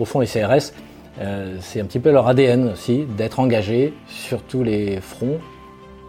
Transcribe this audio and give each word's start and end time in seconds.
Au 0.00 0.04
fond, 0.04 0.20
les 0.20 0.26
CRS, 0.26 0.72
euh, 1.20 1.56
c'est 1.60 1.80
un 1.80 1.84
petit 1.84 2.00
peu 2.00 2.10
leur 2.10 2.26
ADN 2.26 2.72
aussi, 2.72 3.04
d'être 3.04 3.40
engagés 3.40 3.94
sur 4.08 4.42
tous 4.42 4.62
les 4.62 5.00
fronts 5.00 5.38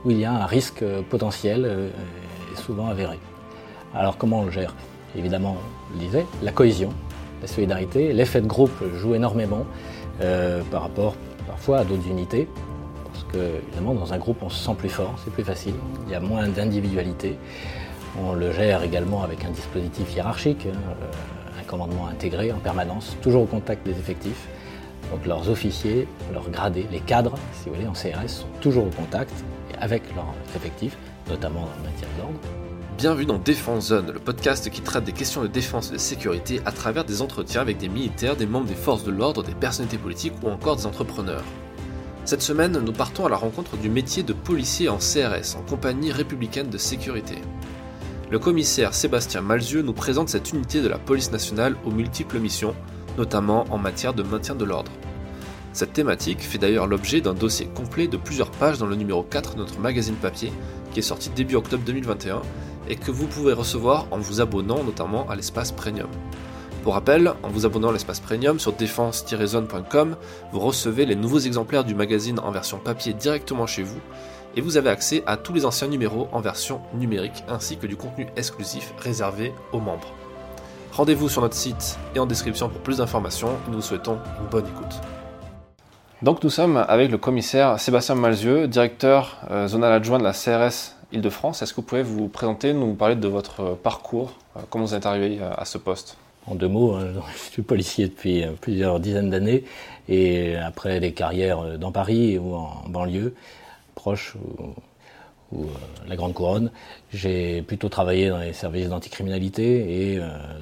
où 0.04 0.12
il 0.12 0.20
y 0.20 0.26
a 0.26 0.32
un 0.32 0.46
risque 0.46 0.84
potentiel 1.10 1.90
et 2.54 2.62
souvent 2.62 2.88
avéré. 2.88 3.18
Alors 3.96 4.18
comment 4.18 4.42
on 4.42 4.46
le 4.46 4.52
gère? 4.52 4.76
Évidemment, 5.18 5.58
on 5.58 5.94
le 5.94 6.00
disait, 6.00 6.26
la 6.44 6.52
cohésion, 6.52 6.90
la 7.42 7.48
solidarité, 7.48 8.14
l'effet 8.14 8.42
de 8.42 8.46
groupe 8.46 8.84
joue 8.96 9.16
énormément 9.16 9.66
par 10.70 10.84
rapport 10.84 11.16
parfois 11.48 11.80
à 11.80 11.84
d'autres 11.84 12.08
unités. 12.08 12.48
Parce 13.12 13.24
que, 13.32 13.62
évidemment, 13.68 13.94
dans 13.94 14.14
un 14.14 14.18
groupe, 14.18 14.44
on 14.44 14.50
se 14.50 14.64
sent 14.64 14.76
plus 14.78 14.90
fort, 14.90 15.16
c'est 15.24 15.32
plus 15.32 15.44
facile, 15.44 15.76
il 16.06 16.12
y 16.12 16.16
a 16.16 16.20
moins 16.20 16.50
d'individualité. 16.50 17.38
On 18.22 18.34
le 18.34 18.52
gère 18.52 18.84
également 18.84 19.24
avec 19.24 19.46
un 19.46 19.52
dispositif 19.52 20.14
hiérarchique, 20.14 20.68
hein, 20.70 20.78
euh, 21.02 21.06
commandement 21.66 22.08
intégré 22.08 22.52
en 22.52 22.60
permanence, 22.60 23.16
toujours 23.22 23.44
au 23.44 23.46
contact 23.46 23.86
des 23.86 23.92
effectifs. 23.92 24.48
Donc 25.12 25.26
leurs 25.26 25.50
officiers, 25.50 26.08
leurs 26.34 26.50
gradés, 26.50 26.88
les 26.92 27.00
cadres, 27.00 27.36
si 27.54 27.70
vous 27.70 27.76
voulez, 27.76 27.88
en 27.88 27.94
CRS, 27.94 28.30
sont 28.30 28.48
toujours 28.62 28.88
au 28.88 28.90
contact 28.90 29.34
avec 29.80 30.04
leurs 30.16 30.34
effectifs, 30.56 30.98
notamment 31.30 31.68
maintien 31.84 32.08
de 32.16 32.22
l'ordre. 32.22 32.40
Bienvenue 32.98 33.26
dans 33.26 33.38
Défense 33.38 33.88
Zone, 33.88 34.12
le 34.12 34.20
podcast 34.20 34.70
qui 34.70 34.82
traite 34.82 35.04
des 35.04 35.12
questions 35.12 35.42
de 35.42 35.48
défense 35.48 35.90
et 35.90 35.94
de 35.94 35.98
sécurité 35.98 36.62
à 36.66 36.72
travers 36.72 37.04
des 37.04 37.22
entretiens 37.22 37.62
avec 37.62 37.78
des 37.78 37.90
militaires, 37.90 38.38
des 38.38 38.46
membres 38.46 38.68
des 38.68 38.74
forces 38.74 39.04
de 39.04 39.12
l'ordre, 39.12 39.44
des 39.44 39.54
personnalités 39.54 39.98
politiques 39.98 40.34
ou 40.42 40.48
encore 40.48 40.78
des 40.78 40.86
entrepreneurs. 40.86 41.44
Cette 42.24 42.42
semaine, 42.42 42.80
nous 42.80 42.94
partons 42.94 43.26
à 43.26 43.30
la 43.30 43.36
rencontre 43.36 43.78
du 43.78 43.90
métier 43.90 44.24
de 44.24 44.34
policier 44.34 44.90
en 44.90 44.98
CRS, 44.98 45.58
en 45.58 45.62
compagnie 45.70 46.12
républicaine 46.12 46.70
de 46.70 46.78
sécurité. 46.78 47.36
Le 48.32 48.40
commissaire 48.40 48.96
Sébastien 48.96 49.42
Malzieux 49.42 49.84
nous 49.84 49.94
présente 49.94 50.30
cette 50.30 50.52
unité 50.52 50.82
de 50.82 50.88
la 50.88 50.98
police 50.98 51.32
nationale 51.32 51.76
aux 51.86 51.92
multiples 51.92 52.40
missions, 52.40 52.74
notamment 53.20 53.66
en 53.70 53.78
matière 53.78 54.16
de 54.16 54.24
maintien 54.24 54.56
de 54.56 54.66
l'ordre. 54.66 54.92
Cette 55.74 55.94
thématique 55.94 56.42
fait 56.42 56.58
d'ailleurs 56.58 56.88
l'objet 56.88 57.22
d'un 57.22 57.36
dossier 57.36 57.68
complet 57.68 58.08
de 58.08 58.18
plusieurs 58.18 58.50
pages 58.50 58.80
dans 58.80 58.88
le 58.88 58.96
numéro 58.96 59.22
4 59.22 59.54
de 59.54 59.60
notre 59.60 59.80
magazine 59.80 60.16
papier, 60.16 60.52
qui 60.92 61.00
est 61.00 61.04
sorti 61.04 61.30
début 61.30 61.56
octobre 61.56 61.84
2021 61.86 62.42
et 62.90 62.96
que 62.96 63.12
vous 63.12 63.28
pouvez 63.28 63.54
recevoir 63.54 64.08
en 64.10 64.18
vous 64.18 64.42
abonnant 64.42 64.84
notamment 64.84 65.30
à 65.30 65.36
l'espace 65.36 65.72
premium. 65.72 66.10
Pour 66.82 66.94
rappel, 66.94 67.32
en 67.44 67.50
vous 67.50 67.66
abonnant 67.68 67.90
à 67.90 67.94
l'espace 67.94 68.20
premium 68.20 68.60
sur 68.60 68.74
défense-zone.com, 68.74 70.16
vous 70.52 70.60
recevez 70.60 71.06
les 71.06 71.16
nouveaux 71.16 71.40
exemplaires 71.40 71.84
du 71.84 71.94
magazine 71.94 72.40
en 72.40 72.52
version 72.52 72.80
papier 72.80 73.14
directement 73.14 73.68
chez 73.68 73.84
vous 73.84 74.00
et 74.56 74.62
vous 74.62 74.78
avez 74.78 74.90
accès 74.90 75.24
à 75.26 75.38
tous 75.38 75.54
les 75.54 75.66
anciens 75.66 75.88
numéros 75.88 76.28
en 76.32 76.42
version 76.42 76.82
numérique 76.94 77.44
ainsi 77.48 77.78
que 77.78 77.88
du 77.88 77.96
contenu 77.96 78.28
exclusif 78.38 78.94
réservé 78.98 79.54
aux 79.72 79.80
membres. 79.80 80.14
Rendez-vous 80.92 81.30
sur 81.30 81.42
notre 81.42 81.56
site 81.56 81.98
et 82.16 82.20
en 82.20 82.26
description 82.26 82.70
pour 82.70 82.82
plus 82.82 82.98
d'informations. 82.98 83.58
Nous 83.68 83.76
vous 83.76 83.82
souhaitons 83.82 84.18
une 84.42 84.48
bonne 84.50 84.66
écoute. 84.66 85.02
Donc 86.22 86.44
nous 86.44 86.50
sommes 86.50 86.78
avec 86.78 87.12
le 87.12 87.18
commissaire 87.18 87.80
Sébastien 87.80 88.16
Malzieux, 88.16 88.68
directeur 88.68 89.38
euh, 89.52 89.68
zonal 89.68 89.92
adjoint 89.92 90.20
de 90.20 90.24
la 90.24 90.32
CRS 90.32 90.96
Île-de-France. 91.12 91.62
Est-ce 91.62 91.74
que 91.74 91.78
vous 91.78 91.88
pouvez 91.88 92.04
vous 92.04 92.28
présenter, 92.28 92.74
nous 92.74 92.94
parler 92.94 93.16
de 93.16 93.28
votre 93.28 93.76
parcours, 93.76 94.34
euh, 94.58 94.62
comment 94.70 94.86
vous 94.86 94.96
êtes 94.96 95.06
arrivé 95.06 95.38
euh, 95.42 95.52
à 95.56 95.66
ce 95.66 95.78
poste? 95.78 96.18
En 96.48 96.56
deux 96.56 96.68
mots, 96.68 96.96
hein, 96.96 97.08
je 97.34 97.52
suis 97.52 97.62
policier 97.62 98.08
depuis 98.08 98.44
euh, 98.44 98.52
plusieurs 98.60 99.00
dizaines 99.00 99.30
d'années 99.30 99.64
et 100.08 100.56
après 100.56 101.00
des 101.00 101.12
carrières 101.12 101.78
dans 101.78 101.92
Paris 101.92 102.38
ou 102.38 102.56
en 102.56 102.84
banlieue, 102.88 103.34
proche 104.06 104.36
ou, 105.52 105.66
la 106.08 106.16
Grande 106.16 106.34
Couronne, 106.34 106.70
j'ai 107.12 107.64
plutôt 107.64 107.90
travaillé 107.90 108.30
dans 108.30 108.40
les 108.40 108.54
services 108.54 108.90
d'anticriminalité 108.90 109.66
et 110.14 110.20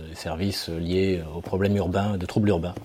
les 0.09 0.15
services 0.15 0.69
liés 0.69 1.21
aux 1.35 1.41
problèmes 1.41 1.75
urbains, 1.75 2.15
de 2.17 2.25
troubles 2.25 2.49
urbains. 2.49 2.75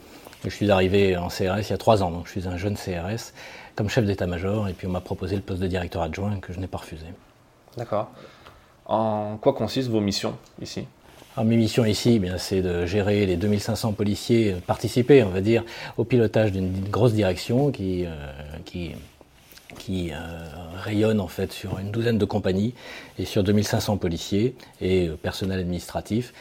je 0.45 0.49
suis 0.49 0.71
arrivé 0.71 1.17
en 1.17 1.29
CRS 1.29 1.67
il 1.67 1.71
y 1.71 1.73
a 1.73 1.77
trois 1.77 2.03
ans, 2.03 2.11
donc 2.11 2.27
je 2.27 2.33
suis 2.33 2.49
un 2.49 2.57
jeune 2.57 2.77
CRS 2.77 3.35
comme 3.77 3.89
chef 3.89 4.05
d'état-major 4.05 4.69
et 4.69 4.73
puis 4.73 4.87
on 4.87 4.91
m'a 4.91 5.01
proposé 5.01 5.37
le 5.37 5.43
poste 5.43 5.61
de 5.61 5.67
directeur 5.69 6.03
adjoint 6.03 6.41
que 6.41 6.53
je 6.53 6.59
n'ai 6.59 6.67
pas 6.67 6.79
refusé. 6.79 7.07
D'accord. 7.77 8.11
En 8.87 9.37
quoi 9.41 9.53
consistent 9.53 9.91
vos 9.91 10.01
missions 10.01 10.35
ici? 10.61 10.87
Mes 11.45 11.57
missions 11.57 11.85
ici, 11.85 12.21
eh 12.25 12.31
c'est 12.39 12.63
de 12.63 12.85
gérer 12.85 13.25
les 13.25 13.37
2500 13.37 13.93
policiers, 13.93 14.55
euh, 14.55 14.61
participer, 14.67 15.23
on 15.23 15.29
va 15.29 15.41
dire, 15.41 15.63
au 15.97 16.05
pilotage 16.05 16.51
d'une 16.51 16.73
grosse 16.89 17.13
direction 17.13 17.71
qui, 17.71 18.07
euh, 18.07 18.11
qui, 18.65 18.93
qui 19.79 20.11
euh, 20.13 20.17
rayonne 20.83 21.21
en 21.21 21.29
fait 21.29 21.53
sur 21.53 21.79
une 21.79 21.91
douzaine 21.91 22.19
de 22.19 22.25
compagnies 22.25 22.75
et 23.19 23.25
sur 23.25 23.43
2500 23.43 23.97
policiers 23.97 24.55
et 24.81 25.09
personnel 25.23 25.61
administratif. 25.61 26.33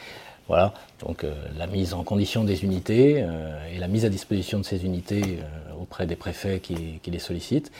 Voilà, 0.48 0.72
donc 1.00 1.26
la 1.58 1.66
mise 1.66 1.92
en 1.92 2.04
condition 2.04 2.42
des 2.42 2.64
unités 2.64 3.22
et 3.70 3.78
la 3.78 3.86
mise 3.86 4.06
à 4.06 4.08
disposition 4.08 4.58
de 4.58 4.64
ces 4.64 4.82
unités 4.86 5.40
auprès 5.78 6.06
des 6.06 6.16
préfets 6.16 6.60
qui, 6.60 7.00
qui 7.02 7.10
les 7.10 7.18
sollicitent. 7.18 7.70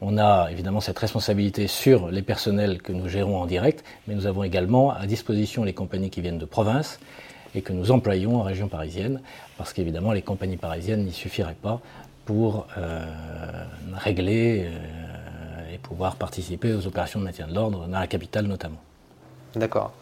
On 0.00 0.16
a 0.16 0.48
évidemment 0.52 0.80
cette 0.80 0.98
responsabilité 0.98 1.66
sur 1.66 2.10
les 2.10 2.22
personnels 2.22 2.80
que 2.80 2.92
nous 2.92 3.08
gérons 3.08 3.40
en 3.40 3.46
direct, 3.46 3.84
mais 4.06 4.14
nous 4.14 4.26
avons 4.26 4.44
également 4.44 4.92
à 4.92 5.06
disposition 5.06 5.64
les 5.64 5.72
compagnies 5.72 6.10
qui 6.10 6.20
viennent 6.20 6.38
de 6.38 6.44
province 6.44 7.00
et 7.54 7.62
que 7.62 7.72
nous 7.72 7.90
employons 7.90 8.36
en 8.36 8.42
région 8.42 8.68
parisienne, 8.68 9.20
parce 9.56 9.72
qu'évidemment 9.72 10.12
les 10.12 10.22
compagnies 10.22 10.56
parisiennes 10.56 11.04
n'y 11.04 11.12
suffiraient 11.12 11.56
pas 11.60 11.80
pour 12.28 12.66
euh, 12.76 13.06
régler 13.94 14.66
euh, 14.66 15.74
et 15.74 15.78
pouvoir 15.78 16.16
participer 16.16 16.74
aux 16.74 16.86
opérations 16.86 17.20
de 17.20 17.24
maintien 17.24 17.46
de 17.46 17.54
l'ordre 17.54 17.86
dans 17.86 17.98
la 17.98 18.06
capitale 18.06 18.44
notamment. 18.44 18.82
D'accord. 19.56 19.92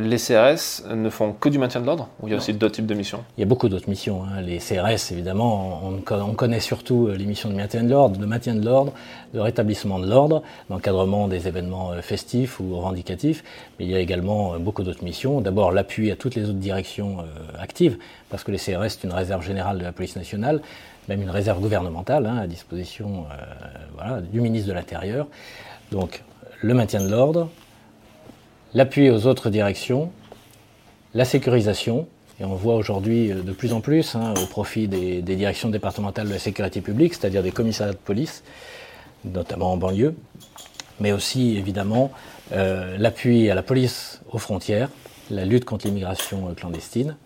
Les 0.00 0.16
CRS 0.16 0.82
ne 0.92 1.10
font 1.10 1.32
que 1.32 1.48
du 1.48 1.58
maintien 1.58 1.80
de 1.80 1.86
l'ordre 1.86 2.08
ou 2.20 2.26
il 2.26 2.32
y 2.32 2.34
a 2.34 2.38
aussi 2.38 2.54
d'autres 2.54 2.74
types 2.74 2.86
de 2.86 2.94
missions? 2.94 3.22
Il 3.36 3.42
y 3.42 3.44
a 3.44 3.46
beaucoup 3.46 3.68
d'autres 3.68 3.88
missions. 3.88 4.24
Hein. 4.24 4.40
Les 4.40 4.58
CRS, 4.58 5.12
évidemment, 5.12 5.82
on, 5.84 6.34
connaît 6.34 6.58
surtout 6.58 7.06
euh, 7.06 7.14
les 7.14 7.24
missions 7.24 7.50
de 7.50 7.54
maintien 7.54 7.84
de 7.84 7.90
l'ordre, 7.90 8.18
de 8.18 8.26
maintien 8.26 8.56
de 8.56 8.64
l'ordre, 8.64 8.92
de 9.32 9.38
rétablissement 9.38 10.00
de 10.00 10.08
l'ordre, 10.10 10.42
d'encadrement 10.70 11.28
des 11.28 11.46
événements 11.46 11.92
festifs 12.02 12.58
ou 12.58 12.74
revendicatifs. 12.74 13.44
Mais 13.78 13.84
il 13.84 13.92
y 13.92 13.94
a 13.94 14.00
également 14.00 14.58
beaucoup 14.58 14.82
d'autres 14.82 15.04
missions. 15.04 15.40
D'abord, 15.40 15.70
l'appui 15.70 16.10
à 16.10 16.16
toutes 16.16 16.34
les 16.34 16.46
autres 16.46 16.54
directions 16.54 17.18
actives, 17.60 17.96
parce 18.28 18.42
que 18.42 18.50
les 18.50 18.58
CRS, 18.58 18.88
c'est 18.88 19.04
une 19.04 19.12
réserve 19.12 19.44
générale 19.44 19.78
de 19.78 19.84
la 19.84 19.92
police 19.92 20.16
nationale, 20.16 20.62
même 21.08 21.22
une 21.22 21.30
réserve 21.30 21.60
gouvernementale 21.60 22.26
hein, 22.26 22.36
à 22.36 22.46
disposition 22.46 23.26
du 24.32 24.40
ministre 24.40 24.68
de 24.68 24.74
l'Intérieur. 24.74 25.26
Donc, 25.90 26.22
le 26.60 26.74
maintien 26.74 27.02
de 27.02 27.08
l'ordre, 27.08 27.50
l'appui 28.74 29.10
aux 29.10 29.26
autres 29.26 29.50
directions, 29.50 30.10
la 31.14 31.24
sécurisation, 31.24 32.06
et 32.40 32.44
on 32.44 32.54
voit 32.54 32.74
aujourd'hui 32.74 33.30
euh, 33.30 33.42
de 33.42 33.52
plus 33.52 33.72
en 33.72 33.80
plus 33.80 34.14
hein, 34.14 34.34
au 34.42 34.46
profit 34.46 34.88
des, 34.88 35.22
directions 35.22 35.68
départementales 35.68 36.28
de 36.28 36.32
la 36.32 36.38
sécurité 36.38 36.80
publique, 36.80 37.14
c'est-à-dire 37.14 37.42
des 37.42 37.52
commissariats 37.52 37.92
de 37.92 37.98
police, 37.98 38.42
notamment 39.24 39.72
en 39.72 39.76
banlieue, 39.76 40.14
mais 41.00 41.12
aussi 41.12 41.56
évidemment 41.56 42.10
euh, 42.52 42.96
l'appui 42.98 43.50
à 43.50 43.54
la 43.54 43.62
police 43.62 44.20
aux 44.30 44.38
frontières, 44.38 44.88
la 45.30 45.44
lutte 45.44 45.64
contre 45.64 45.86
l'immigration 45.86 46.48
euh, 46.48 46.54
clandestine. 46.54 47.16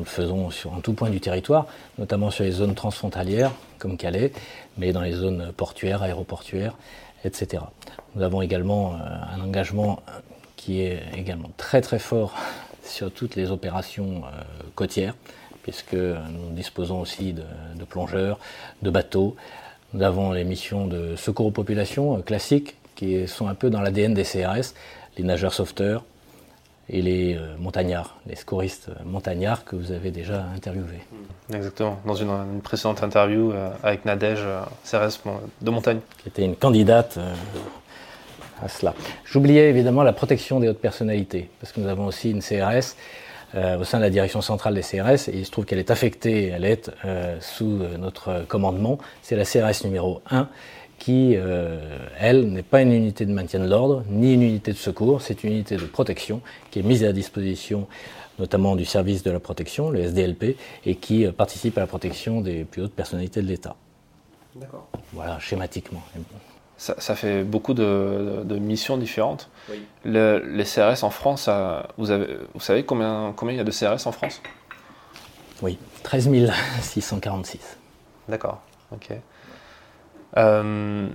Nous 0.00 0.04
le 0.04 0.10
faisons 0.10 0.48
sur 0.48 0.72
un 0.72 0.80
tout 0.80 0.94
point 0.94 1.10
du 1.10 1.20
territoire, 1.20 1.66
notamment 1.98 2.30
sur 2.30 2.42
les 2.42 2.52
zones 2.52 2.74
transfrontalières 2.74 3.52
comme 3.78 3.98
Calais, 3.98 4.32
mais 4.78 4.94
dans 4.94 5.02
les 5.02 5.12
zones 5.12 5.52
portuaires, 5.54 6.02
aéroportuaires, 6.02 6.74
etc. 7.22 7.64
Nous 8.14 8.22
avons 8.22 8.40
également 8.40 8.94
un 8.94 9.38
engagement 9.42 10.02
qui 10.56 10.80
est 10.80 11.02
également 11.14 11.50
très 11.58 11.82
très 11.82 11.98
fort 11.98 12.34
sur 12.82 13.12
toutes 13.12 13.36
les 13.36 13.50
opérations 13.50 14.22
euh, 14.24 14.42
côtières, 14.74 15.14
puisque 15.64 15.92
nous 15.92 16.50
disposons 16.52 17.00
aussi 17.00 17.34
de, 17.34 17.84
plongeurs, 17.84 18.38
de 18.80 18.88
bateaux. 18.88 19.36
Nous 19.92 20.00
avons 20.00 20.32
les 20.32 20.44
missions 20.44 20.86
de 20.86 21.14
secours 21.14 21.44
aux 21.44 21.50
populations 21.50 22.16
euh, 22.16 22.22
classiques, 22.22 22.76
qui 22.96 23.28
sont 23.28 23.48
un 23.48 23.54
peu 23.54 23.68
dans 23.68 23.82
l'ADN 23.82 24.14
des 24.14 24.24
CRS, 24.24 24.72
les 25.18 25.24
nageurs 25.24 25.52
sauveteurs 25.52 26.04
et 26.90 27.02
les 27.02 27.34
euh, 27.34 27.56
montagnards, 27.58 28.16
les 28.26 28.36
secouristes 28.36 28.90
montagnards 29.04 29.64
que 29.64 29.76
vous 29.76 29.92
avez 29.92 30.10
déjà 30.10 30.44
interviewés. 30.54 31.00
Exactement, 31.54 31.98
dans 32.04 32.14
une, 32.14 32.60
précédente 32.62 33.02
interview 33.02 33.52
avec 33.82 34.04
Nadège, 34.04 34.44
CRS 34.84 35.20
de 35.60 35.70
montagne. 35.70 36.00
Qui 36.22 36.28
était 36.28 36.44
une 36.44 36.56
candidate 36.56 37.18
cela. 38.68 38.94
J'oubliais 39.24 39.70
évidemment 39.70 40.02
la 40.02 40.12
protection 40.12 40.60
des 40.60 40.68
hautes 40.68 40.80
personnalités, 40.80 41.48
parce 41.60 41.72
que 41.72 41.80
nous 41.80 41.88
avons 41.88 42.06
aussi 42.06 42.30
une 42.30 42.42
CRS 42.42 42.96
euh, 43.54 43.78
au 43.78 43.84
sein 43.84 43.98
de 43.98 44.04
la 44.04 44.10
direction 44.10 44.42
centrale 44.42 44.74
des 44.74 44.82
CRS, 44.82 45.28
et 45.28 45.34
il 45.34 45.46
se 45.46 45.50
trouve 45.50 45.64
qu'elle 45.64 45.78
est 45.78 45.90
affectée, 45.90 46.48
elle 46.48 46.64
est 46.64 46.90
euh, 47.04 47.36
sous 47.40 47.80
euh, 47.82 47.96
notre 47.98 48.44
commandement, 48.46 48.98
c'est 49.22 49.36
la 49.36 49.44
CRS 49.44 49.84
numéro 49.84 50.22
1, 50.30 50.48
qui, 51.00 51.34
elle, 52.18 52.52
n'est 52.52 52.62
pas 52.62 52.82
une 52.82 52.92
unité 52.92 53.26
de 53.26 53.32
maintien 53.32 53.58
de 53.58 53.68
l'ordre, 53.68 54.04
ni 54.08 54.34
une 54.34 54.42
unité 54.42 54.70
de 54.70 54.76
secours, 54.76 55.22
c'est 55.22 55.42
une 55.42 55.54
unité 55.54 55.76
de 55.76 55.84
protection 55.84 56.42
qui 56.70 56.78
est 56.78 56.82
mise 56.82 57.02
à 57.02 57.12
disposition 57.12 57.88
notamment 58.38 58.76
du 58.76 58.84
service 58.84 59.22
de 59.22 59.30
la 59.30 59.40
protection, 59.40 59.90
le 59.90 60.00
SDLP, 60.00 60.56
et 60.86 60.94
qui 60.94 61.26
participe 61.26 61.76
à 61.76 61.82
la 61.82 61.86
protection 61.86 62.40
des 62.40 62.64
plus 62.64 62.82
hautes 62.82 62.94
personnalités 62.94 63.42
de 63.42 63.46
l'État. 63.48 63.76
D'accord. 64.54 64.88
Voilà, 65.12 65.38
schématiquement 65.40 66.02
ça, 66.80 67.14
fait 67.14 67.44
beaucoup 67.44 67.74
de, 67.74 68.58
missions 68.58 68.96
différentes. 68.96 69.50
les 70.04 70.64
CRS 70.64 71.04
en 71.04 71.10
France, 71.10 71.48
vous, 71.98 72.10
avez, 72.10 72.38
vous, 72.54 72.60
savez 72.60 72.84
combien, 72.84 73.34
combien 73.36 73.54
il 73.54 73.58
y 73.58 73.60
a 73.60 73.64
de 73.64 73.70
CRS 73.70 74.06
en 74.06 74.12
France? 74.12 74.40
Oui. 75.60 75.78
13 76.04 76.30
646. 76.80 77.76
D'accord, 78.28 78.62
ok. 78.92 79.10
Euh, 80.36 81.08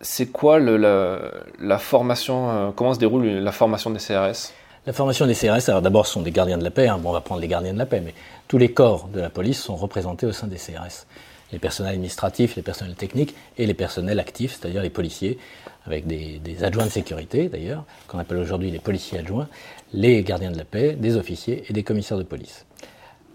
c'est 0.00 0.26
quoi 0.26 0.58
la, 0.60 1.78
formation, 1.78 2.50
euh, 2.50 2.70
comment 2.74 2.94
se 2.94 2.98
déroule 2.98 3.26
la 3.26 3.52
formation 3.52 3.90
des 3.90 3.98
CRS 3.98 4.52
La 4.86 4.92
formation 4.92 5.26
des 5.26 5.34
CRS, 5.34 5.68
alors 5.68 5.82
d'abord, 5.82 6.06
ce 6.06 6.12
sont 6.14 6.22
des 6.22 6.30
gardiens 6.30 6.58
de 6.58 6.64
la 6.64 6.70
paix, 6.70 6.88
hein. 6.88 6.98
bon, 6.98 7.10
on 7.10 7.12
va 7.12 7.20
prendre 7.20 7.40
les 7.40 7.48
gardiens 7.48 7.72
de 7.72 7.78
la 7.78 7.86
paix, 7.86 8.00
mais 8.04 8.14
tous 8.46 8.58
les 8.58 8.72
corps 8.72 9.08
de 9.08 9.20
la 9.20 9.30
police 9.30 9.60
sont 9.60 9.76
représentés 9.76 10.26
au 10.26 10.32
sein 10.32 10.46
des 10.46 10.56
CRS. 10.56 11.06
Les 11.50 11.58
personnels 11.58 11.94
administratifs, 11.94 12.56
les 12.56 12.62
personnels 12.62 12.94
techniques 12.94 13.34
et 13.56 13.66
les 13.66 13.74
personnels 13.74 14.20
actifs, 14.20 14.58
c'est-à-dire 14.60 14.82
les 14.82 14.90
policiers, 14.90 15.38
avec 15.86 16.06
des, 16.06 16.38
des 16.38 16.62
adjoints 16.62 16.84
de 16.84 16.90
sécurité 16.90 17.48
d'ailleurs, 17.48 17.84
qu'on 18.06 18.18
appelle 18.18 18.38
aujourd'hui 18.38 18.70
les 18.70 18.78
policiers 18.78 19.18
adjoints, 19.18 19.48
les 19.94 20.22
gardiens 20.22 20.50
de 20.50 20.58
la 20.58 20.66
paix, 20.66 20.92
des 20.92 21.16
officiers 21.16 21.64
et 21.68 21.72
des 21.72 21.82
commissaires 21.82 22.18
de 22.18 22.22
police. 22.22 22.66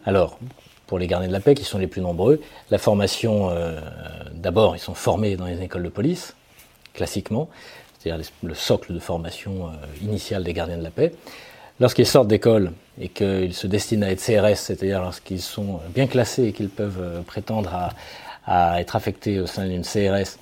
Alors, 0.05 0.37
pour 0.93 0.99
les 0.99 1.07
gardiens 1.07 1.27
de 1.27 1.33
la 1.33 1.39
paix, 1.39 1.55
qui 1.55 1.63
sont 1.63 1.79
les 1.79 1.87
plus 1.87 2.01
nombreux, 2.01 2.39
la 2.69 2.77
formation, 2.77 3.49
euh, 3.49 3.81
d'abord, 4.31 4.75
ils 4.75 4.79
sont 4.79 4.93
formés 4.93 5.35
dans 5.37 5.47
les 5.47 5.59
écoles 5.59 5.81
de 5.81 5.89
police, 5.89 6.35
classiquement, 6.93 7.49
c'est-à-dire 7.97 8.23
le 8.43 8.53
socle 8.53 8.93
de 8.93 8.99
formation 8.99 9.69
euh, 9.69 10.03
initiale 10.03 10.43
des 10.43 10.53
gardiens 10.53 10.77
de 10.77 10.83
la 10.83 10.91
paix. 10.91 11.11
Lorsqu'ils 11.79 12.05
sortent 12.05 12.27
d'école 12.27 12.73
et 13.01 13.09
qu'ils 13.09 13.55
se 13.55 13.65
destinent 13.65 14.05
à 14.05 14.11
être 14.11 14.23
CRS, 14.23 14.59
c'est-à-dire 14.59 15.01
lorsqu'ils 15.01 15.41
sont 15.41 15.79
bien 15.95 16.05
classés 16.05 16.43
et 16.43 16.53
qu'ils 16.53 16.69
peuvent 16.69 17.01
euh, 17.01 17.21
prétendre 17.23 17.89
à, 18.45 18.79
être 18.79 18.95
affectés 18.95 19.39
au 19.39 19.47
sein 19.47 19.65
d'une 19.65 19.81
CRS, 19.81 20.37